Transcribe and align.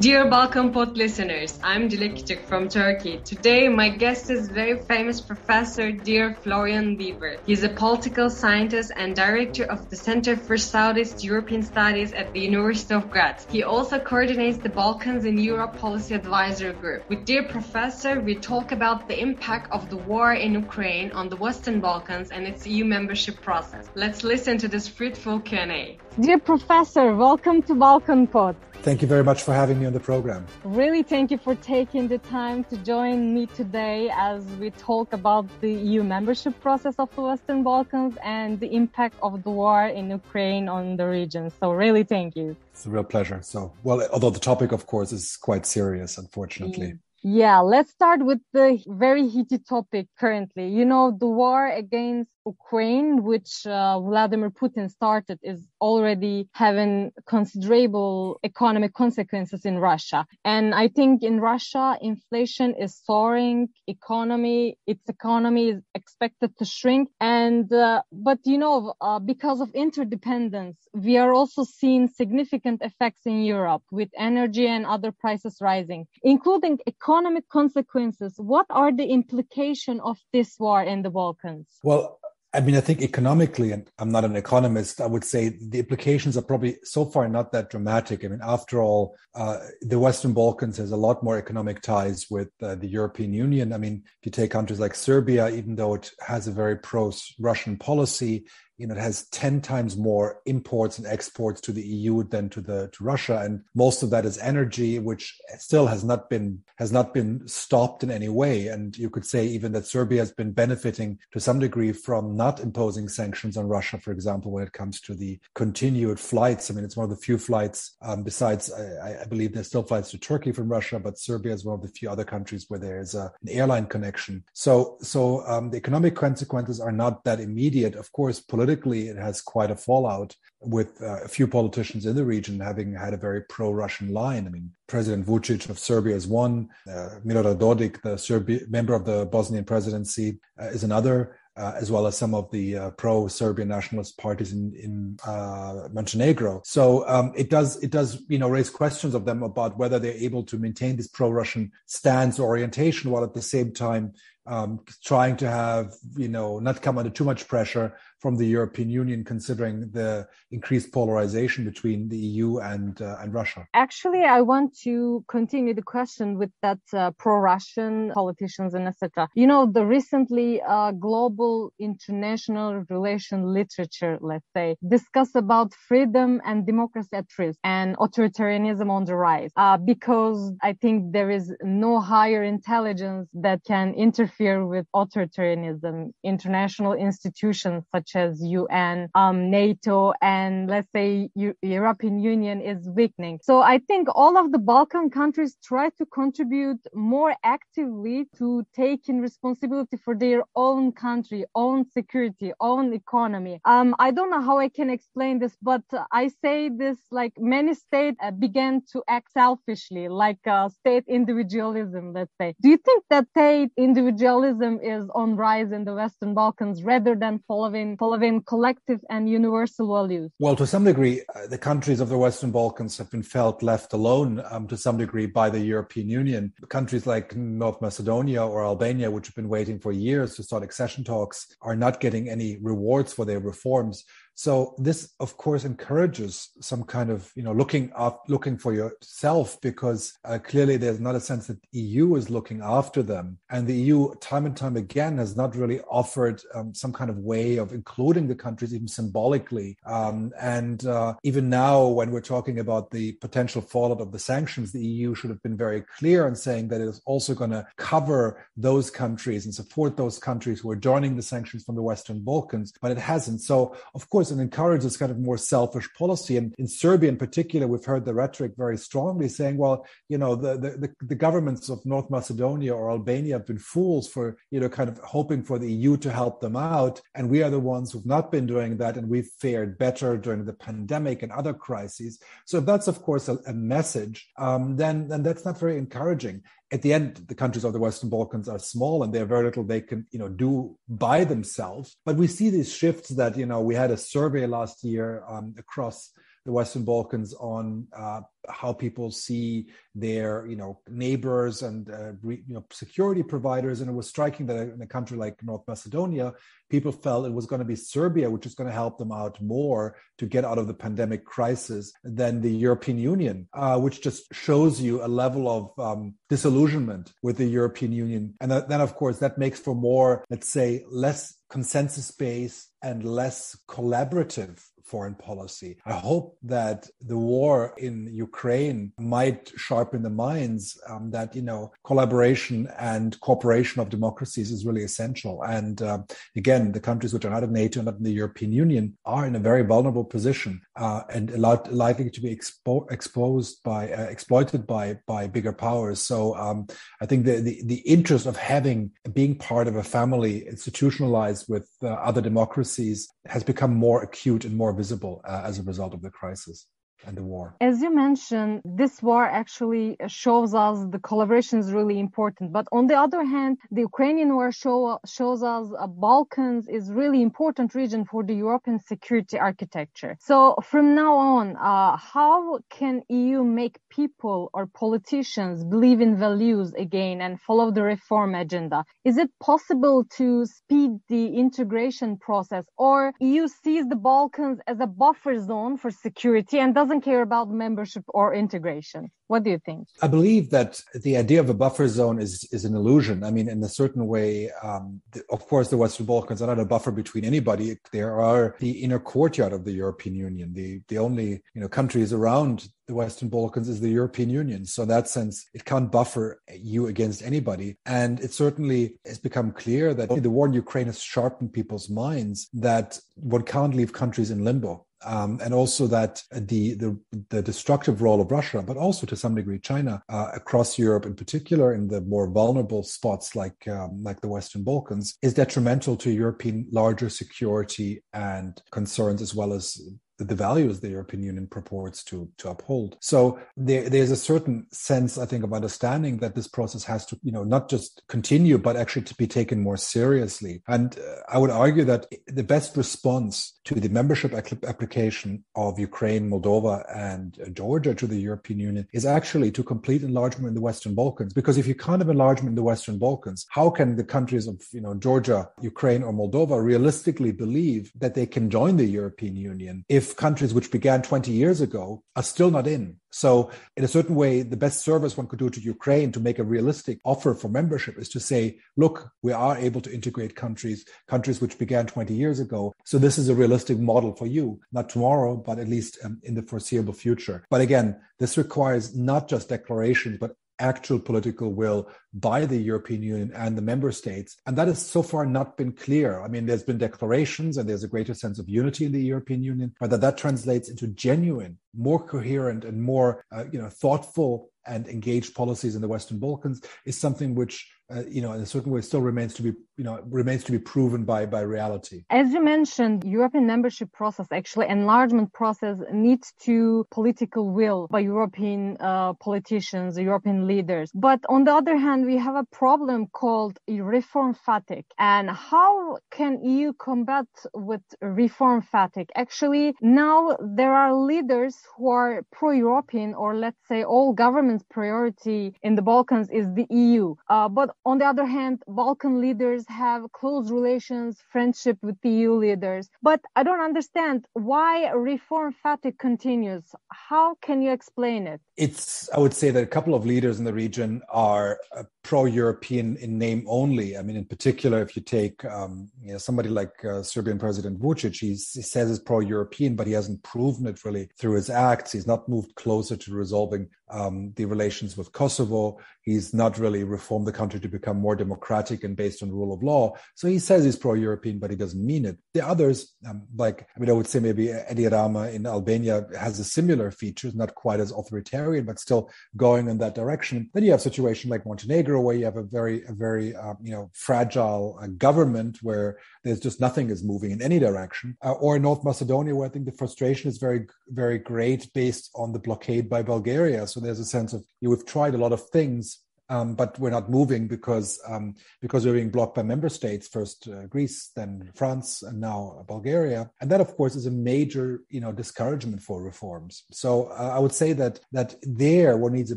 Dear 0.00 0.30
Balkan 0.30 0.72
Pod 0.72 0.96
listeners, 0.96 1.58
I'm 1.62 1.86
Dilek 1.86 2.46
from 2.46 2.70
Turkey. 2.70 3.20
Today, 3.22 3.68
my 3.68 3.90
guest 3.90 4.30
is 4.30 4.48
very 4.48 4.78
famous 4.78 5.20
professor, 5.20 5.92
dear 5.92 6.34
Florian 6.42 6.96
Bieber. 6.96 7.36
He's 7.44 7.64
a 7.64 7.68
political 7.68 8.30
scientist 8.30 8.92
and 8.96 9.14
director 9.14 9.64
of 9.64 9.90
the 9.90 9.96
Center 9.96 10.36
for 10.36 10.56
Southeast 10.56 11.22
European 11.22 11.62
Studies 11.62 12.14
at 12.14 12.32
the 12.32 12.40
University 12.40 12.94
of 12.94 13.10
Graz. 13.10 13.46
He 13.50 13.62
also 13.62 13.98
coordinates 13.98 14.56
the 14.56 14.70
Balkans 14.70 15.26
in 15.26 15.36
Europe 15.36 15.76
Policy 15.76 16.14
Advisory 16.14 16.72
Group. 16.72 17.06
With 17.10 17.26
dear 17.26 17.42
professor, 17.42 18.22
we 18.22 18.36
talk 18.36 18.72
about 18.72 19.06
the 19.06 19.20
impact 19.20 19.70
of 19.70 19.90
the 19.90 19.98
war 19.98 20.32
in 20.32 20.54
Ukraine 20.54 21.12
on 21.12 21.28
the 21.28 21.36
Western 21.36 21.78
Balkans 21.78 22.30
and 22.30 22.46
its 22.46 22.66
EU 22.66 22.86
membership 22.86 23.42
process. 23.42 23.90
Let's 23.94 24.24
listen 24.24 24.56
to 24.56 24.68
this 24.68 24.88
fruitful 24.88 25.40
Q&A. 25.40 25.98
Dear 26.18 26.38
professor, 26.40 27.14
welcome 27.14 27.62
to 27.62 27.74
Balkan 27.74 28.26
Pod. 28.26 28.56
Thank 28.82 29.00
you 29.00 29.06
very 29.06 29.22
much 29.22 29.44
for 29.44 29.54
having 29.54 29.78
me 29.78 29.86
on 29.86 29.92
the 29.92 30.00
program. 30.00 30.44
Really, 30.64 31.04
thank 31.04 31.30
you 31.30 31.38
for 31.38 31.54
taking 31.54 32.08
the 32.08 32.18
time 32.18 32.64
to 32.64 32.76
join 32.78 33.32
me 33.32 33.46
today 33.46 34.10
as 34.12 34.44
we 34.58 34.70
talk 34.70 35.12
about 35.12 35.46
the 35.60 35.70
EU 35.70 36.02
membership 36.02 36.60
process 36.60 36.96
of 36.98 37.14
the 37.14 37.22
Western 37.22 37.62
Balkans 37.62 38.18
and 38.24 38.58
the 38.58 38.74
impact 38.74 39.14
of 39.22 39.44
the 39.44 39.50
war 39.50 39.86
in 39.86 40.10
Ukraine 40.10 40.68
on 40.68 40.96
the 40.96 41.06
region. 41.06 41.48
So, 41.60 41.70
really, 41.70 42.02
thank 42.02 42.34
you. 42.34 42.56
It's 42.72 42.86
a 42.86 42.90
real 42.90 43.04
pleasure. 43.04 43.38
So, 43.42 43.72
well, 43.84 44.04
although 44.12 44.30
the 44.30 44.40
topic, 44.40 44.72
of 44.72 44.86
course, 44.86 45.12
is 45.12 45.36
quite 45.36 45.64
serious, 45.64 46.18
unfortunately. 46.18 46.88
Mm. 46.88 46.98
Yeah, 47.22 47.58
let's 47.58 47.92
start 47.92 48.24
with 48.24 48.40
the 48.54 48.82
very 48.86 49.28
heated 49.28 49.66
topic 49.68 50.06
currently. 50.18 50.70
You 50.70 50.86
know, 50.86 51.14
the 51.16 51.26
war 51.26 51.68
against 51.70 52.30
Ukraine, 52.46 53.22
which 53.22 53.66
uh, 53.66 54.00
Vladimir 54.00 54.50
Putin 54.50 54.90
started, 54.90 55.38
is 55.42 55.60
already 55.80 56.48
having 56.52 57.12
considerable 57.26 58.40
economic 58.44 58.92
consequences 58.94 59.64
in 59.64 59.78
Russia. 59.78 60.26
And 60.44 60.74
I 60.74 60.88
think 60.88 61.22
in 61.22 61.40
Russia, 61.40 61.98
inflation 62.00 62.74
is 62.74 63.00
soaring, 63.04 63.68
economy, 63.86 64.78
its 64.86 65.08
economy 65.08 65.70
is 65.70 65.82
expected 65.94 66.56
to 66.58 66.64
shrink. 66.64 67.10
And, 67.20 67.72
uh, 67.72 68.02
but 68.12 68.38
you 68.44 68.58
know, 68.58 68.94
uh, 69.00 69.18
because 69.18 69.60
of 69.60 69.70
interdependence, 69.74 70.78
we 70.92 71.18
are 71.18 71.32
also 71.32 71.64
seeing 71.64 72.08
significant 72.08 72.82
effects 72.82 73.22
in 73.26 73.42
Europe 73.42 73.82
with 73.90 74.08
energy 74.16 74.66
and 74.66 74.86
other 74.86 75.12
prices 75.12 75.58
rising, 75.60 76.06
including 76.22 76.78
economic 76.86 77.48
consequences. 77.48 78.34
What 78.36 78.66
are 78.70 78.92
the 78.92 79.04
implications 79.04 80.00
of 80.02 80.18
this 80.32 80.56
war 80.58 80.82
in 80.82 81.02
the 81.02 81.10
Balkans? 81.10 81.66
Well, 81.82 82.18
I 82.52 82.60
mean, 82.60 82.74
I 82.74 82.80
think 82.80 83.00
economically, 83.00 83.70
and 83.70 83.88
I'm 84.00 84.10
not 84.10 84.24
an 84.24 84.34
economist, 84.34 85.00
I 85.00 85.06
would 85.06 85.22
say 85.22 85.50
the 85.50 85.78
implications 85.78 86.36
are 86.36 86.42
probably 86.42 86.78
so 86.82 87.04
far 87.04 87.28
not 87.28 87.52
that 87.52 87.70
dramatic. 87.70 88.24
I 88.24 88.28
mean, 88.28 88.40
after 88.42 88.82
all, 88.82 89.16
uh, 89.36 89.58
the 89.82 90.00
Western 90.00 90.32
Balkans 90.32 90.76
has 90.78 90.90
a 90.90 90.96
lot 90.96 91.22
more 91.22 91.38
economic 91.38 91.80
ties 91.80 92.26
with 92.28 92.48
uh, 92.60 92.74
the 92.74 92.88
European 92.88 93.32
Union. 93.32 93.72
I 93.72 93.78
mean, 93.78 94.02
if 94.04 94.26
you 94.26 94.32
take 94.32 94.50
countries 94.50 94.80
like 94.80 94.96
Serbia, 94.96 95.48
even 95.48 95.76
though 95.76 95.94
it 95.94 96.10
has 96.26 96.48
a 96.48 96.52
very 96.52 96.76
pro 96.76 97.12
Russian 97.38 97.76
policy, 97.76 98.46
you 98.80 98.86
know, 98.86 98.94
it 98.94 99.00
has 99.00 99.24
10 99.26 99.60
times 99.60 99.98
more 99.98 100.40
imports 100.46 100.96
and 100.96 101.06
exports 101.06 101.60
to 101.60 101.72
the 101.72 101.82
EU 101.82 102.24
than 102.24 102.48
to 102.48 102.62
the 102.62 102.88
to 102.92 103.04
Russia. 103.04 103.42
And 103.44 103.62
most 103.74 104.02
of 104.02 104.08
that 104.10 104.24
is 104.24 104.38
energy, 104.38 104.98
which 104.98 105.38
still 105.58 105.86
has 105.86 106.02
not 106.02 106.30
been 106.30 106.62
has 106.76 106.90
not 106.90 107.12
been 107.12 107.46
stopped 107.46 108.02
in 108.02 108.10
any 108.10 108.30
way. 108.30 108.68
And 108.68 108.96
you 108.96 109.10
could 109.10 109.26
say 109.26 109.46
even 109.46 109.72
that 109.72 109.84
Serbia 109.84 110.20
has 110.20 110.32
been 110.32 110.52
benefiting 110.52 111.18
to 111.32 111.40
some 111.40 111.58
degree 111.58 111.92
from 111.92 112.34
not 112.34 112.60
imposing 112.60 113.06
sanctions 113.06 113.58
on 113.58 113.68
Russia, 113.68 113.98
for 113.98 114.12
example, 114.12 114.50
when 114.50 114.64
it 114.64 114.72
comes 114.72 114.98
to 115.02 115.14
the 115.14 115.38
continued 115.54 116.18
flights. 116.18 116.70
I 116.70 116.74
mean, 116.74 116.84
it's 116.84 116.96
one 116.96 117.04
of 117.04 117.10
the 117.10 117.22
few 117.22 117.36
flights, 117.36 117.96
um, 118.00 118.22
besides, 118.22 118.72
I, 118.72 119.20
I, 119.20 119.24
believe 119.26 119.52
there's 119.52 119.66
still 119.66 119.82
flights 119.82 120.10
to 120.12 120.18
Turkey 120.18 120.52
from 120.52 120.70
Russia, 120.70 120.98
but 120.98 121.18
Serbia 121.18 121.52
is 121.52 121.66
one 121.66 121.74
of 121.74 121.82
the 121.82 121.88
few 121.88 122.08
other 122.08 122.24
countries 122.24 122.64
where 122.68 122.80
there 122.80 122.98
is 122.98 123.14
a, 123.14 123.30
an 123.42 123.48
airline 123.50 123.84
connection. 123.84 124.42
So, 124.54 124.96
so 125.02 125.46
um, 125.46 125.68
the 125.70 125.76
economic 125.76 126.16
consequences 126.16 126.80
are 126.80 126.92
not 126.92 127.24
that 127.24 127.40
immediate. 127.40 127.94
Of 127.94 128.10
course, 128.12 128.40
politically 128.40 128.69
politically, 128.70 129.08
it 129.08 129.16
has 129.16 129.40
quite 129.42 129.70
a 129.70 129.76
fallout 129.76 130.36
with 130.60 131.02
uh, 131.02 131.24
a 131.24 131.28
few 131.28 131.46
politicians 131.46 132.06
in 132.06 132.14
the 132.14 132.24
region 132.24 132.60
having 132.60 132.94
had 132.94 133.14
a 133.14 133.16
very 133.16 133.42
pro-Russian 133.48 134.12
line. 134.12 134.46
I 134.46 134.50
mean, 134.50 134.70
President 134.86 135.26
Vucic 135.26 135.68
of 135.68 135.78
Serbia 135.78 136.14
is 136.14 136.26
one. 136.26 136.68
Uh, 136.86 137.18
Milorad 137.24 137.58
Dodik, 137.58 138.00
the 138.02 138.16
Serbi- 138.16 138.68
member 138.68 138.94
of 138.94 139.04
the 139.04 139.26
Bosnian 139.26 139.64
presidency, 139.64 140.38
uh, 140.60 140.66
is 140.66 140.84
another. 140.84 141.36
Uh, 141.56 141.74
as 141.76 141.90
well 141.90 142.06
as 142.06 142.16
some 142.16 142.32
of 142.32 142.48
the 142.52 142.76
uh, 142.78 142.90
pro-Serbian 142.92 143.68
nationalist 143.68 144.16
parties 144.16 144.52
in, 144.52 144.72
in 144.76 145.18
uh, 145.26 145.88
Montenegro. 145.92 146.62
So 146.64 147.06
um, 147.08 147.32
it 147.36 147.50
does 147.50 147.82
it 147.82 147.90
does 147.90 148.22
you 148.28 148.38
know 148.38 148.48
raise 148.48 148.70
questions 148.70 149.14
of 149.14 149.24
them 149.24 149.42
about 149.42 149.76
whether 149.76 149.98
they're 149.98 150.24
able 150.28 150.44
to 150.44 150.56
maintain 150.56 150.96
this 150.96 151.08
pro-Russian 151.08 151.72
stance 151.86 152.38
or 152.38 152.46
orientation 152.48 153.10
while 153.10 153.24
at 153.24 153.34
the 153.34 153.42
same 153.42 153.72
time 153.72 154.12
um, 154.46 154.80
trying 155.04 155.36
to 155.38 155.48
have 155.48 155.94
you 156.16 156.28
know 156.28 156.58
not 156.58 156.82
come 156.82 156.98
under 156.98 157.10
too 157.10 157.24
much 157.24 157.46
pressure 157.46 157.96
from 158.20 158.36
the 158.36 158.46
European 158.46 158.90
Union, 158.90 159.24
considering 159.24 159.90
the 159.92 160.28
increased 160.50 160.92
polarization 160.92 161.64
between 161.64 162.08
the 162.08 162.16
EU 162.16 162.58
and 162.58 163.00
uh, 163.00 163.16
and 163.20 163.32
Russia? 163.32 163.66
Actually, 163.74 164.22
I 164.24 164.40
want 164.42 164.76
to 164.88 165.24
continue 165.28 165.74
the 165.74 165.82
question 165.82 166.38
with 166.38 166.50
that 166.62 166.80
uh, 166.92 167.10
pro-Russian 167.18 168.10
politicians 168.12 168.74
and 168.74 168.86
etc. 168.86 169.28
You 169.34 169.46
know, 169.46 169.66
the 169.66 169.84
recently 169.86 170.60
uh, 170.62 170.92
global 170.92 171.72
international 171.78 172.84
relation 172.90 173.38
literature, 173.58 174.18
let's 174.20 174.46
say, 174.54 174.76
discuss 174.86 175.34
about 175.34 175.72
freedom 175.88 176.40
and 176.44 176.66
democracy 176.66 177.08
at 177.14 177.26
risk 177.38 177.58
and 177.64 177.96
authoritarianism 177.96 178.90
on 178.90 179.04
the 179.04 179.16
rise, 179.16 179.50
uh, 179.56 179.78
because 179.78 180.52
I 180.62 180.74
think 180.74 181.12
there 181.12 181.30
is 181.30 181.52
no 181.62 182.00
higher 182.00 182.42
intelligence 182.42 183.28
that 183.34 183.60
can 183.66 183.94
interfere 183.94 184.66
with 184.66 184.86
authoritarianism. 184.94 186.12
International 186.22 186.92
institutions 186.92 187.84
such 187.94 188.09
such 188.10 188.22
as 188.22 188.42
UN, 188.42 189.08
um, 189.14 189.50
NATO, 189.50 190.12
and 190.22 190.68
let's 190.68 190.88
say 190.94 191.30
U- 191.34 191.54
European 191.62 192.20
Union 192.20 192.60
is 192.60 192.88
weakening. 192.88 193.40
So 193.42 193.60
I 193.60 193.78
think 193.78 194.08
all 194.14 194.36
of 194.36 194.52
the 194.52 194.58
Balkan 194.58 195.10
countries 195.10 195.56
try 195.62 195.90
to 195.98 196.06
contribute 196.06 196.80
more 196.94 197.34
actively 197.44 198.26
to 198.38 198.64
taking 198.74 199.20
responsibility 199.20 199.96
for 199.96 200.14
their 200.16 200.42
own 200.56 200.92
country, 200.92 201.44
own 201.54 201.84
security, 201.90 202.52
own 202.60 202.92
economy. 202.92 203.60
Um, 203.64 203.94
I 203.98 204.10
don't 204.10 204.30
know 204.30 204.40
how 204.42 204.58
I 204.58 204.68
can 204.68 204.90
explain 204.90 205.38
this, 205.38 205.56
but 205.62 205.82
I 206.12 206.28
say 206.42 206.68
this 206.68 206.98
like 207.10 207.32
many 207.38 207.74
states 207.74 208.16
uh, 208.22 208.30
began 208.30 208.82
to 208.92 209.02
act 209.08 209.32
selfishly, 209.32 210.08
like 210.08 210.38
uh, 210.46 210.68
state 210.68 211.04
individualism, 211.08 212.12
let's 212.12 212.32
say. 212.40 212.54
Do 212.60 212.68
you 212.68 212.78
think 212.78 213.04
that 213.10 213.28
state 213.28 213.70
individualism 213.76 214.80
is 214.82 215.08
on 215.14 215.36
rise 215.36 215.72
in 215.72 215.84
the 215.84 215.94
Western 215.94 216.34
Balkans 216.34 216.82
rather 216.82 217.14
than 217.14 217.40
following 217.46 217.96
following 218.00 218.42
collective 218.42 219.00
and 219.10 219.28
universal 219.28 219.86
values? 219.86 220.30
Well, 220.38 220.56
to 220.56 220.66
some 220.66 220.84
degree, 220.84 221.20
uh, 221.20 221.46
the 221.48 221.58
countries 221.58 222.00
of 222.00 222.08
the 222.08 222.16
Western 222.16 222.50
Balkans 222.50 222.96
have 222.96 223.10
been 223.10 223.22
felt 223.22 223.62
left 223.62 223.92
alone 223.92 224.42
um, 224.50 224.66
to 224.68 224.76
some 224.78 224.96
degree 224.96 225.26
by 225.26 225.50
the 225.50 225.60
European 225.60 226.08
Union. 226.08 226.54
Countries 226.70 227.06
like 227.06 227.36
North 227.36 227.82
Macedonia 227.82 228.42
or 228.42 228.64
Albania, 228.64 229.10
which 229.10 229.26
have 229.26 229.34
been 229.34 229.50
waiting 229.50 229.78
for 229.78 229.92
years 229.92 230.34
to 230.36 230.42
start 230.42 230.62
accession 230.62 231.04
talks, 231.04 231.54
are 231.60 231.76
not 231.76 232.00
getting 232.00 232.30
any 232.30 232.56
rewards 232.62 233.12
for 233.12 233.26
their 233.26 233.38
reforms. 233.38 234.06
So 234.40 234.74
this, 234.78 235.12
of 235.20 235.36
course, 235.36 235.64
encourages 235.64 236.48
some 236.62 236.84
kind 236.84 237.10
of, 237.10 237.30
you 237.34 237.42
know, 237.42 237.52
looking 237.52 237.92
up, 237.94 238.24
looking 238.26 238.56
for 238.56 238.72
yourself, 238.72 239.60
because 239.60 240.14
uh, 240.24 240.38
clearly 240.38 240.78
there's 240.78 240.98
not 240.98 241.14
a 241.14 241.20
sense 241.20 241.46
that 241.48 241.58
EU 241.72 242.14
is 242.14 242.30
looking 242.30 242.62
after 242.62 243.02
them, 243.02 243.36
and 243.50 243.66
the 243.66 243.74
EU, 243.74 244.14
time 244.14 244.46
and 244.46 244.56
time 244.56 244.78
again, 244.78 245.18
has 245.18 245.36
not 245.36 245.54
really 245.54 245.82
offered 245.82 246.40
um, 246.54 246.72
some 246.74 246.90
kind 246.90 247.10
of 247.10 247.18
way 247.18 247.58
of 247.58 247.74
including 247.74 248.28
the 248.28 248.34
countries, 248.34 248.72
even 248.72 248.88
symbolically. 248.88 249.76
Um, 249.84 250.32
and 250.40 250.86
uh, 250.86 251.16
even 251.22 251.50
now, 251.50 251.88
when 251.88 252.10
we're 252.10 252.22
talking 252.22 252.60
about 252.60 252.92
the 252.92 253.12
potential 253.20 253.60
fallout 253.60 254.00
of 254.00 254.10
the 254.10 254.18
sanctions, 254.18 254.72
the 254.72 254.82
EU 254.82 255.14
should 255.14 255.28
have 255.28 255.42
been 255.42 255.58
very 255.58 255.82
clear 255.98 256.26
in 256.26 256.34
saying 256.34 256.68
that 256.68 256.80
it 256.80 256.88
is 256.88 257.02
also 257.04 257.34
going 257.34 257.50
to 257.50 257.66
cover 257.76 258.42
those 258.56 258.90
countries 258.90 259.44
and 259.44 259.54
support 259.54 259.98
those 259.98 260.18
countries 260.18 260.60
who 260.60 260.70
are 260.70 260.76
joining 260.76 261.14
the 261.14 261.22
sanctions 261.22 261.62
from 261.62 261.74
the 261.74 261.82
Western 261.82 262.20
Balkans, 262.20 262.72
but 262.80 262.90
it 262.90 262.96
hasn't. 262.96 263.42
So, 263.42 263.76
of 263.94 264.08
course 264.08 264.29
and 264.30 264.40
encourage 264.40 264.82
this 264.82 264.96
kind 264.96 265.10
of 265.10 265.18
more 265.18 265.38
selfish 265.38 265.88
policy. 265.94 266.36
And 266.36 266.54
in 266.58 266.66
Serbia, 266.66 267.08
in 267.08 267.16
particular, 267.16 267.66
we've 267.66 267.84
heard 267.84 268.04
the 268.04 268.14
rhetoric 268.14 268.52
very 268.56 268.76
strongly 268.76 269.28
saying, 269.28 269.56
well, 269.56 269.86
you 270.08 270.18
know, 270.18 270.34
the, 270.34 270.56
the, 270.56 270.92
the 271.00 271.14
governments 271.14 271.68
of 271.68 271.84
North 271.84 272.10
Macedonia 272.10 272.74
or 272.74 272.90
Albania 272.90 273.34
have 273.34 273.46
been 273.46 273.58
fools 273.58 274.08
for, 274.08 274.36
you 274.50 274.60
know, 274.60 274.68
kind 274.68 274.88
of 274.88 274.98
hoping 274.98 275.42
for 275.42 275.58
the 275.58 275.70
EU 275.70 275.96
to 275.98 276.10
help 276.10 276.40
them 276.40 276.56
out. 276.56 277.00
And 277.14 277.30
we 277.30 277.42
are 277.42 277.50
the 277.50 277.60
ones 277.60 277.92
who've 277.92 278.06
not 278.06 278.30
been 278.30 278.46
doing 278.46 278.76
that. 278.78 278.96
And 278.96 279.08
we've 279.08 279.30
fared 279.38 279.78
better 279.78 280.16
during 280.16 280.44
the 280.44 280.52
pandemic 280.52 281.22
and 281.22 281.32
other 281.32 281.54
crises. 281.54 282.20
So 282.44 282.58
if 282.58 282.66
that's, 282.66 282.88
of 282.88 283.02
course, 283.02 283.28
a, 283.28 283.38
a 283.46 283.52
message, 283.52 284.30
um, 284.38 284.76
then, 284.76 285.08
then 285.08 285.22
that's 285.22 285.44
not 285.44 285.58
very 285.58 285.78
encouraging 285.78 286.42
at 286.72 286.82
the 286.82 286.92
end, 286.92 287.16
the 287.26 287.34
countries 287.34 287.64
of 287.64 287.72
the 287.72 287.78
Western 287.78 288.10
Balkans 288.10 288.48
are 288.48 288.58
small 288.58 289.02
and 289.02 289.12
they 289.12 289.18
have 289.18 289.28
very 289.28 289.44
little 289.44 289.64
they 289.64 289.80
can, 289.80 290.06
you 290.10 290.18
know, 290.18 290.28
do 290.28 290.76
by 290.88 291.24
themselves. 291.24 291.96
But 292.04 292.16
we 292.16 292.26
see 292.26 292.48
these 292.50 292.72
shifts 292.72 293.10
that, 293.10 293.36
you 293.36 293.46
know, 293.46 293.60
we 293.60 293.74
had 293.74 293.90
a 293.90 293.96
survey 293.96 294.46
last 294.46 294.84
year 294.84 295.24
um, 295.28 295.54
across 295.58 296.12
the 296.44 296.52
Western 296.52 296.84
Balkans 296.84 297.34
on 297.34 297.86
uh, 297.96 298.22
how 298.48 298.72
people 298.72 299.10
see 299.10 299.68
their 299.94 300.46
you 300.46 300.56
know 300.56 300.80
neighbors 300.88 301.62
and 301.62 301.90
uh, 301.90 302.12
re, 302.22 302.42
you 302.46 302.54
know 302.54 302.64
security 302.70 303.22
providers. 303.22 303.80
And 303.80 303.90
it 303.90 303.94
was 303.94 304.08
striking 304.08 304.46
that 304.46 304.56
in 304.56 304.80
a 304.82 304.86
country 304.86 305.16
like 305.16 305.42
north 305.42 305.62
macedonia 305.66 306.34
people 306.70 306.92
felt 306.92 307.26
it 307.26 307.32
was 307.32 307.46
going 307.46 307.58
to 307.58 307.64
be 307.64 307.76
serbia 307.76 308.30
which 308.30 308.46
is 308.46 308.54
going 308.54 308.68
to 308.68 308.72
help 308.72 308.96
them 308.96 309.12
out 309.12 309.40
more 309.42 309.96
to 310.18 310.26
get 310.26 310.44
out 310.44 310.56
of 310.56 310.66
the 310.66 310.74
pandemic 310.74 311.24
crisis 311.24 311.92
than 312.04 312.40
the 312.40 312.50
european 312.50 312.98
union 312.98 313.48
uh, 313.52 313.78
which 313.78 314.00
just 314.00 314.22
shows 314.32 314.80
you 314.80 315.04
a 315.04 315.08
level 315.08 315.48
of 315.48 315.78
um, 315.78 316.14
disillusionment 316.28 317.12
with 317.22 317.36
the 317.36 317.44
european 317.44 317.92
union. 317.92 318.34
And 318.40 318.50
then 318.50 318.80
of 318.80 318.94
course 318.94 319.18
that 319.18 319.38
makes 319.38 319.58
for 319.58 319.74
more 319.74 320.24
let's 320.30 320.48
say 320.48 320.84
less 320.90 321.36
consensus 321.50 322.10
based 322.12 322.68
and 322.82 323.04
less 323.04 323.58
collaborative 323.68 324.62
foreign 324.92 325.14
policy. 325.14 325.72
I 325.86 325.96
hope 326.10 326.26
that 326.56 326.80
the 327.12 327.20
war 327.32 327.74
in 327.78 327.94
Ukraine 328.28 328.92
might 328.98 329.52
sharpen 329.66 330.02
the 330.02 330.16
minds 330.28 330.62
um, 330.90 331.10
that 331.16 331.28
you 331.38 331.44
know 331.50 331.62
collaboration 331.90 332.68
and 332.78 333.08
cooperation 333.20 333.80
of 333.80 333.88
democracies 333.96 334.50
is 334.50 334.66
really 334.68 334.84
essential. 334.90 335.34
And 335.58 335.76
uh, 335.90 335.98
again, 336.36 336.72
the 336.72 336.86
countries 336.88 337.12
which 337.12 337.24
are 337.24 337.34
not 337.36 337.46
in 337.48 337.52
NATO 337.52 337.80
and 337.80 337.86
not 337.86 337.98
in 337.98 338.08
the 338.08 338.20
European 338.22 338.52
Union 338.52 338.84
are 339.04 339.26
in 339.26 339.36
a 339.36 339.46
very 339.50 339.62
vulnerable 339.62 340.08
position 340.16 340.60
uh, 340.76 341.02
and 341.14 341.30
a 341.30 341.38
lot 341.48 341.72
likely 341.72 342.10
to 342.10 342.20
be 342.20 342.34
expo- 342.34 342.90
exposed 342.90 343.62
by 343.62 343.82
uh, 343.92 344.08
exploited 344.14 344.66
by 344.66 344.98
by 345.06 345.26
bigger 345.26 345.52
powers. 345.52 346.00
So 346.00 346.18
um, 346.36 346.66
I 347.02 347.06
think 347.06 347.24
the, 347.24 347.36
the, 347.48 347.62
the 347.64 347.82
interest 347.96 348.26
of 348.26 348.36
having 348.36 348.90
being 349.12 349.36
part 349.36 349.66
of 349.68 349.76
a 349.76 349.82
family 349.82 350.46
institutionalized 350.46 351.46
with 351.48 351.68
uh, 351.82 351.88
other 351.88 352.20
democracies 352.20 353.08
has 353.26 353.44
become 353.44 353.74
more 353.74 354.02
acute 354.02 354.44
and 354.44 354.56
more 354.56 354.72
visible 354.80 355.14
uh, 355.30 355.42
as 355.48 355.54
a 355.58 355.64
result 355.70 355.92
of 355.96 356.00
the 356.06 356.12
crisis 356.20 356.58
and 357.06 357.16
the 357.16 357.22
war. 357.22 357.54
As 357.60 357.80
you 357.80 357.94
mentioned, 357.94 358.62
this 358.64 359.02
war 359.02 359.24
actually 359.24 359.96
shows 360.06 360.54
us 360.54 360.84
the 360.90 360.98
collaboration 360.98 361.58
is 361.58 361.72
really 361.72 361.98
important. 361.98 362.52
But 362.52 362.66
on 362.72 362.86
the 362.86 362.94
other 362.94 363.24
hand, 363.24 363.58
the 363.70 363.82
Ukrainian 363.82 364.34
war 364.34 364.52
show, 364.52 364.98
shows 365.06 365.42
us 365.42 365.68
uh, 365.78 365.86
Balkans 365.86 366.68
is 366.68 366.90
really 366.92 367.22
important 367.22 367.74
region 367.74 368.04
for 368.04 368.22
the 368.22 368.34
European 368.34 368.78
security 368.78 369.38
architecture. 369.38 370.16
So 370.20 370.56
from 370.62 370.94
now 370.94 371.16
on, 371.16 371.56
uh, 371.56 371.96
how 371.96 372.58
can 372.70 373.02
EU 373.08 373.44
make 373.44 373.78
people 373.88 374.50
or 374.52 374.66
politicians 374.66 375.64
believe 375.64 376.00
in 376.00 376.16
values 376.16 376.72
again 376.74 377.20
and 377.20 377.40
follow 377.40 377.70
the 377.70 377.82
reform 377.82 378.34
agenda? 378.34 378.84
Is 379.04 379.16
it 379.16 379.30
possible 379.40 380.04
to 380.18 380.46
speed 380.46 380.90
the 381.08 381.24
integration 381.44 382.18
process 382.18 382.64
or 382.76 383.12
EU 383.20 383.48
sees 383.48 383.86
the 383.88 383.96
Balkans 383.96 384.58
as 384.66 384.80
a 384.80 384.86
buffer 384.86 385.38
zone 385.38 385.76
for 385.76 385.90
security 385.90 386.58
and 386.58 386.74
does 386.74 386.89
doesn't 386.90 387.02
care 387.02 387.22
about 387.22 387.50
membership 387.50 388.04
or 388.08 388.34
integration. 388.34 389.10
What 389.28 389.44
do 389.44 389.50
you 389.50 389.60
think? 389.64 389.88
I 390.02 390.08
believe 390.08 390.50
that 390.50 390.82
the 390.92 391.16
idea 391.16 391.40
of 391.40 391.48
a 391.48 391.54
buffer 391.54 391.86
zone 391.86 392.18
is 392.20 392.48
is 392.50 392.64
an 392.64 392.74
illusion. 392.74 393.22
I 393.22 393.30
mean, 393.30 393.48
in 393.48 393.62
a 393.62 393.68
certain 393.68 394.06
way, 394.06 394.50
um, 394.62 395.00
the, 395.12 395.22
of 395.30 395.46
course, 395.46 395.68
the 395.68 395.76
Western 395.76 396.06
Balkans 396.06 396.42
are 396.42 396.48
not 396.48 396.58
a 396.58 396.64
buffer 396.64 396.90
between 396.90 397.24
anybody. 397.24 397.76
There 397.92 398.20
are 398.20 398.56
the 398.58 398.72
inner 398.84 398.98
courtyard 398.98 399.52
of 399.52 399.64
the 399.64 399.76
European 399.82 400.14
Union. 400.16 400.52
The 400.52 400.80
the 400.88 400.98
only 400.98 401.28
you 401.54 401.60
know 401.60 401.68
countries 401.68 402.12
around 402.12 402.68
the 402.88 402.94
Western 402.94 403.28
Balkans 403.28 403.68
is 403.68 403.80
the 403.80 403.96
European 404.00 404.30
Union. 404.30 404.66
So 404.66 404.82
in 404.82 404.88
that 404.88 405.06
sense, 405.06 405.34
it 405.54 405.64
can't 405.64 405.92
buffer 405.92 406.42
you 406.52 406.88
against 406.88 407.22
anybody. 407.22 407.78
And 407.86 408.18
it 408.18 408.32
certainly 408.32 408.82
has 409.06 409.18
become 409.28 409.52
clear 409.52 409.94
that 409.94 410.08
the 410.08 410.34
war 410.36 410.46
in 410.48 410.54
Ukraine 410.64 410.86
has 410.86 411.00
sharpened 411.00 411.52
people's 411.52 411.88
minds 411.88 412.48
that 412.52 412.98
one 413.14 413.44
can't 413.44 413.76
leave 413.76 413.92
countries 413.92 414.32
in 414.32 414.44
limbo 414.44 414.86
um, 415.04 415.40
and 415.42 415.54
also 415.54 415.86
that 415.86 416.22
the, 416.32 416.74
the, 416.74 416.98
the 417.30 417.42
destructive 417.42 418.02
role 418.02 418.20
of 418.20 418.30
Russia, 418.30 418.62
but 418.62 418.76
also 418.76 419.06
to 419.06 419.16
some 419.16 419.34
degree 419.34 419.58
China 419.58 420.02
uh, 420.08 420.30
across 420.34 420.78
Europe, 420.78 421.06
in 421.06 421.14
particular 421.14 421.74
in 421.74 421.88
the 421.88 422.00
more 422.02 422.30
vulnerable 422.30 422.82
spots 422.82 423.34
like 423.34 423.66
um, 423.68 424.02
like 424.02 424.20
the 424.20 424.28
Western 424.28 424.62
Balkans, 424.62 425.16
is 425.22 425.34
detrimental 425.34 425.96
to 425.96 426.10
European 426.10 426.66
larger 426.70 427.08
security 427.08 428.02
and 428.12 428.60
concerns 428.70 429.22
as 429.22 429.34
well 429.34 429.52
as 429.52 429.80
the 430.24 430.34
values 430.34 430.80
the 430.80 430.88
European 430.88 431.22
Union 431.22 431.46
purports 431.46 432.04
to, 432.04 432.28
to 432.38 432.50
uphold. 432.50 432.96
So 433.00 433.38
there, 433.56 433.88
there's 433.88 434.10
a 434.10 434.16
certain 434.16 434.66
sense, 434.70 435.18
I 435.18 435.26
think, 435.26 435.44
of 435.44 435.52
understanding 435.52 436.18
that 436.18 436.34
this 436.34 436.48
process 436.48 436.84
has 436.84 437.06
to, 437.06 437.18
you 437.22 437.32
know, 437.32 437.44
not 437.44 437.68
just 437.68 438.02
continue, 438.08 438.58
but 438.58 438.76
actually 438.76 439.02
to 439.02 439.14
be 439.14 439.26
taken 439.26 439.62
more 439.62 439.76
seriously. 439.76 440.62
And 440.68 440.98
uh, 440.98 441.16
I 441.28 441.38
would 441.38 441.50
argue 441.50 441.84
that 441.84 442.06
the 442.26 442.44
best 442.44 442.76
response 442.76 443.58
to 443.64 443.74
the 443.74 443.88
membership 443.88 444.34
application 444.34 445.44
of 445.54 445.78
Ukraine, 445.78 446.30
Moldova, 446.30 446.84
and 446.94 447.38
uh, 447.40 447.48
Georgia 447.50 447.94
to 447.94 448.06
the 448.06 448.18
European 448.18 448.60
Union 448.60 448.86
is 448.92 449.06
actually 449.06 449.50
to 449.52 449.62
complete 449.62 450.02
enlargement 450.02 450.48
in 450.48 450.54
the 450.54 450.60
Western 450.60 450.94
Balkans. 450.94 451.32
Because 451.32 451.58
if 451.58 451.66
you 451.66 451.74
can't 451.74 452.00
have 452.00 452.08
enlargement 452.08 452.50
in 452.50 452.56
the 452.56 452.62
Western 452.62 452.98
Balkans, 452.98 453.46
how 453.50 453.70
can 453.70 453.96
the 453.96 454.04
countries 454.04 454.46
of, 454.46 454.62
you 454.72 454.80
know, 454.80 454.94
Georgia, 454.94 455.48
Ukraine, 455.60 456.02
or 456.02 456.12
Moldova 456.12 456.62
realistically 456.62 457.32
believe 457.32 457.92
that 457.98 458.14
they 458.14 458.26
can 458.26 458.50
join 458.50 458.76
the 458.76 458.84
European 458.84 459.36
Union 459.36 459.84
if 459.88 460.09
countries 460.16 460.54
which 460.54 460.70
began 460.70 461.02
20 461.02 461.30
years 461.30 461.60
ago 461.60 462.02
are 462.16 462.22
still 462.22 462.50
not 462.50 462.66
in. 462.66 462.96
So, 463.12 463.50
in 463.76 463.82
a 463.82 463.88
certain 463.88 464.14
way, 464.14 464.42
the 464.42 464.56
best 464.56 464.84
service 464.84 465.16
one 465.16 465.26
could 465.26 465.40
do 465.40 465.50
to 465.50 465.60
Ukraine 465.60 466.12
to 466.12 466.20
make 466.20 466.38
a 466.38 466.44
realistic 466.44 467.00
offer 467.04 467.34
for 467.34 467.48
membership 467.48 467.98
is 467.98 468.08
to 468.10 468.20
say, 468.20 468.58
look, 468.76 469.10
we 469.22 469.32
are 469.32 469.58
able 469.58 469.80
to 469.80 469.92
integrate 469.92 470.36
countries, 470.36 470.84
countries 471.08 471.40
which 471.40 471.58
began 471.58 471.86
20 471.86 472.14
years 472.14 472.38
ago. 472.38 472.72
So, 472.84 472.98
this 472.98 473.18
is 473.18 473.28
a 473.28 473.34
realistic 473.34 473.78
model 473.78 474.14
for 474.14 474.26
you, 474.26 474.60
not 474.70 474.88
tomorrow, 474.88 475.36
but 475.36 475.58
at 475.58 475.68
least 475.68 475.98
um, 476.04 476.20
in 476.22 476.34
the 476.34 476.42
foreseeable 476.42 476.92
future. 476.92 477.44
But 477.50 477.60
again, 477.60 478.00
this 478.20 478.38
requires 478.38 478.94
not 478.94 479.28
just 479.28 479.48
declarations, 479.48 480.18
but 480.18 480.36
actual 480.60 480.98
political 480.98 481.52
will 481.52 481.88
by 482.12 482.44
the 482.44 482.56
European 482.56 483.02
Union 483.02 483.32
and 483.34 483.56
the 483.56 483.62
member 483.62 483.92
states. 483.92 484.36
And 484.46 484.56
that 484.56 484.68
has 484.68 484.84
so 484.84 485.02
far 485.02 485.26
not 485.26 485.56
been 485.56 485.72
clear. 485.72 486.20
I 486.20 486.28
mean, 486.28 486.46
there's 486.46 486.62
been 486.62 486.78
declarations 486.78 487.56
and 487.56 487.68
there's 487.68 487.84
a 487.84 487.88
greater 487.88 488.14
sense 488.14 488.38
of 488.38 488.48
unity 488.48 488.84
in 488.84 488.92
the 488.92 489.02
European 489.02 489.42
Union, 489.42 489.74
but 489.80 489.90
that 489.90 490.00
that 490.02 490.18
translates 490.18 490.68
into 490.68 490.88
genuine, 490.88 491.58
more 491.76 492.04
coherent 492.04 492.64
and 492.64 492.82
more, 492.82 493.24
uh, 493.32 493.44
you 493.52 493.60
know, 493.60 493.68
thoughtful 493.68 494.50
and 494.66 494.86
engaged 494.88 495.34
policies 495.34 495.74
in 495.74 495.80
the 495.80 495.88
Western 495.88 496.18
Balkans 496.18 496.60
is 496.84 496.98
something 496.98 497.34
which 497.34 497.66
uh, 497.90 498.04
you 498.08 498.22
know, 498.22 498.32
in 498.32 498.40
a 498.40 498.46
certain 498.46 498.70
way, 498.70 498.80
still 498.80 499.00
remains 499.00 499.34
to 499.34 499.42
be, 499.42 499.52
you 499.80 499.84
know, 499.84 499.98
remains 500.10 500.44
to 500.44 500.52
be 500.52 500.58
proven 500.58 501.04
by 501.04 501.24
by 501.24 501.40
reality. 501.40 502.04
As 502.10 502.26
you 502.34 502.42
mentioned, 502.44 503.02
European 503.02 503.46
membership 503.46 503.90
process, 504.00 504.26
actually 504.30 504.66
enlargement 504.68 505.32
process, 505.32 505.76
needs 505.90 506.34
to 506.46 506.86
political 506.90 507.44
will 507.48 507.80
by 507.90 508.00
European 508.00 508.76
uh, 508.78 509.14
politicians, 509.28 509.96
European 509.96 510.46
leaders. 510.46 510.90
But 510.94 511.20
on 511.30 511.44
the 511.44 511.54
other 511.60 511.76
hand, 511.78 512.04
we 512.04 512.18
have 512.26 512.36
a 512.44 512.46
problem 512.62 513.06
called 513.20 513.54
reform 513.66 514.34
fatigue. 514.34 514.84
And 514.98 515.30
how 515.30 515.96
can 516.10 516.32
EU 516.44 516.74
combat 516.74 517.30
with 517.54 517.84
reform 518.02 518.60
fatigue? 518.60 519.10
Actually, 519.14 519.66
now 519.80 520.36
there 520.58 520.74
are 520.82 520.92
leaders 520.92 521.54
who 521.72 521.88
are 521.88 522.12
pro-European, 522.30 523.14
or 523.14 523.34
let's 523.34 523.62
say 523.66 523.82
all 523.82 524.12
governments' 524.12 524.64
priority 524.76 525.54
in 525.62 525.74
the 525.74 525.84
Balkans 525.92 526.28
is 526.28 526.46
the 526.58 526.66
EU. 526.68 527.14
Uh, 527.30 527.48
but 527.48 527.68
on 527.86 527.96
the 527.96 528.04
other 528.04 528.26
hand, 528.26 528.62
Balkan 528.68 529.22
leaders 529.22 529.64
have 529.70 530.12
close 530.12 530.50
relations, 530.50 531.18
friendship 531.32 531.78
with 531.82 531.96
the 532.02 532.10
EU 532.10 532.34
leaders. 532.34 532.88
But 533.02 533.20
I 533.36 533.42
don't 533.42 533.60
understand 533.60 534.26
why 534.34 534.90
reform 534.90 535.54
fatigue 535.62 535.98
continues. 535.98 536.64
How 536.88 537.36
can 537.40 537.62
you 537.62 537.72
explain 537.72 538.26
it? 538.26 538.40
It's, 538.56 539.08
I 539.10 539.20
would 539.20 539.34
say 539.34 539.50
that 539.50 539.62
a 539.62 539.66
couple 539.66 539.94
of 539.94 540.04
leaders 540.04 540.38
in 540.38 540.44
the 540.44 540.52
region 540.52 541.02
are 541.08 541.58
uh, 541.76 541.84
pro-European 542.02 542.96
in 542.96 543.18
name 543.18 543.44
only. 543.46 543.96
I 543.96 544.02
mean, 544.02 544.16
in 544.16 544.24
particular, 544.24 544.82
if 544.82 544.96
you 544.96 545.02
take 545.02 545.44
um, 545.44 545.90
you 546.02 546.12
know, 546.12 546.18
somebody 546.18 546.48
like 546.48 546.84
uh, 546.84 547.02
Serbian 547.02 547.38
President 547.38 547.80
Vucic, 547.80 548.18
he 548.18 548.36
says 548.36 548.88
he's 548.88 548.98
pro-European, 548.98 549.76
but 549.76 549.86
he 549.86 549.92
hasn't 549.92 550.22
proven 550.22 550.66
it 550.66 550.84
really 550.84 551.10
through 551.18 551.34
his 551.34 551.50
acts. 551.50 551.92
He's 551.92 552.06
not 552.06 552.28
moved 552.28 552.54
closer 552.54 552.96
to 552.96 553.14
resolving 553.14 553.68
um, 553.90 554.32
the 554.36 554.44
relations 554.44 554.96
with 554.96 555.12
Kosovo. 555.12 555.78
He's 556.02 556.32
not 556.32 556.58
really 556.58 556.84
reformed 556.84 557.26
the 557.26 557.32
country 557.32 557.60
to 557.60 557.68
become 557.68 557.98
more 557.98 558.16
democratic 558.16 558.84
and 558.84 558.96
based 558.96 559.22
on 559.22 559.30
rule 559.30 559.52
of 559.52 559.62
law. 559.62 559.94
So 560.14 560.28
he 560.28 560.38
says 560.38 560.64
he's 560.64 560.76
pro-European, 560.76 561.38
but 561.38 561.50
he 561.50 561.56
doesn't 561.56 561.84
mean 561.84 562.04
it. 562.06 562.16
The 562.32 562.46
others, 562.46 562.94
um, 563.08 563.26
like 563.36 563.66
I 563.76 563.80
mean, 563.80 563.90
I 563.90 563.92
would 563.92 564.06
say 564.06 564.20
maybe 564.20 564.52
Edi 564.70 564.86
Rama 564.86 565.28
in 565.28 565.46
Albania 565.46 566.06
has 566.18 566.38
a 566.38 566.44
similar 566.44 566.90
features, 566.90 567.34
not 567.34 567.54
quite 567.54 567.80
as 567.80 567.92
authoritarian, 567.92 568.64
but 568.64 568.78
still 568.78 569.10
going 569.36 569.68
in 569.68 569.78
that 569.78 569.94
direction. 569.94 570.48
Then 570.54 570.64
you 570.64 570.70
have 570.70 570.80
a 570.80 570.82
situation 570.82 571.30
like 571.30 571.46
Montenegro, 571.46 571.89
where 571.98 572.16
you 572.16 572.24
have 572.24 572.36
a 572.36 572.42
very, 572.42 572.84
a 572.84 572.92
very, 572.92 573.34
uh, 573.34 573.54
you 573.62 573.72
know, 573.72 573.90
fragile 573.94 574.78
uh, 574.80 574.86
government 574.86 575.58
where 575.62 575.98
there's 576.22 576.40
just 576.40 576.60
nothing 576.60 576.90
is 576.90 577.02
moving 577.02 577.30
in 577.30 577.42
any 577.42 577.58
direction. 577.58 578.16
Uh, 578.22 578.32
or 578.32 578.56
in 578.56 578.62
North 578.62 578.84
Macedonia, 578.84 579.34
where 579.34 579.48
I 579.48 579.50
think 579.50 579.64
the 579.66 579.72
frustration 579.72 580.28
is 580.28 580.38
very, 580.38 580.66
very 580.88 581.18
great 581.18 581.72
based 581.72 582.10
on 582.14 582.32
the 582.32 582.38
blockade 582.38 582.88
by 582.88 583.02
Bulgaria. 583.02 583.66
So 583.66 583.80
there's 583.80 584.00
a 584.00 584.04
sense 584.04 584.32
of 584.32 584.44
you 584.60 584.68
know, 584.68 584.74
we've 584.74 584.86
tried 584.86 585.14
a 585.14 585.18
lot 585.18 585.32
of 585.32 585.48
things 585.48 586.00
um, 586.30 586.54
but 586.54 586.78
we're 586.78 586.90
not 586.90 587.10
moving 587.10 587.48
because 587.48 588.00
um, 588.08 588.34
because 588.60 588.86
we're 588.86 588.94
being 588.94 589.10
blocked 589.10 589.34
by 589.34 589.42
member 589.42 589.68
states. 589.68 590.06
First 590.06 590.48
uh, 590.48 590.66
Greece, 590.66 591.10
then 591.14 591.50
France, 591.54 592.02
and 592.02 592.20
now 592.20 592.64
Bulgaria. 592.68 593.30
And 593.40 593.50
that, 593.50 593.60
of 593.60 593.76
course, 593.76 593.96
is 593.96 594.06
a 594.06 594.10
major 594.10 594.82
you 594.88 595.00
know 595.00 595.12
discouragement 595.12 595.82
for 595.82 596.02
reforms. 596.02 596.64
So 596.70 597.06
uh, 597.06 597.32
I 597.34 597.40
would 597.40 597.52
say 597.52 597.72
that 597.74 598.00
that 598.12 598.36
there 598.42 598.96
one 598.96 599.12
needs 599.12 599.32
a 599.32 599.36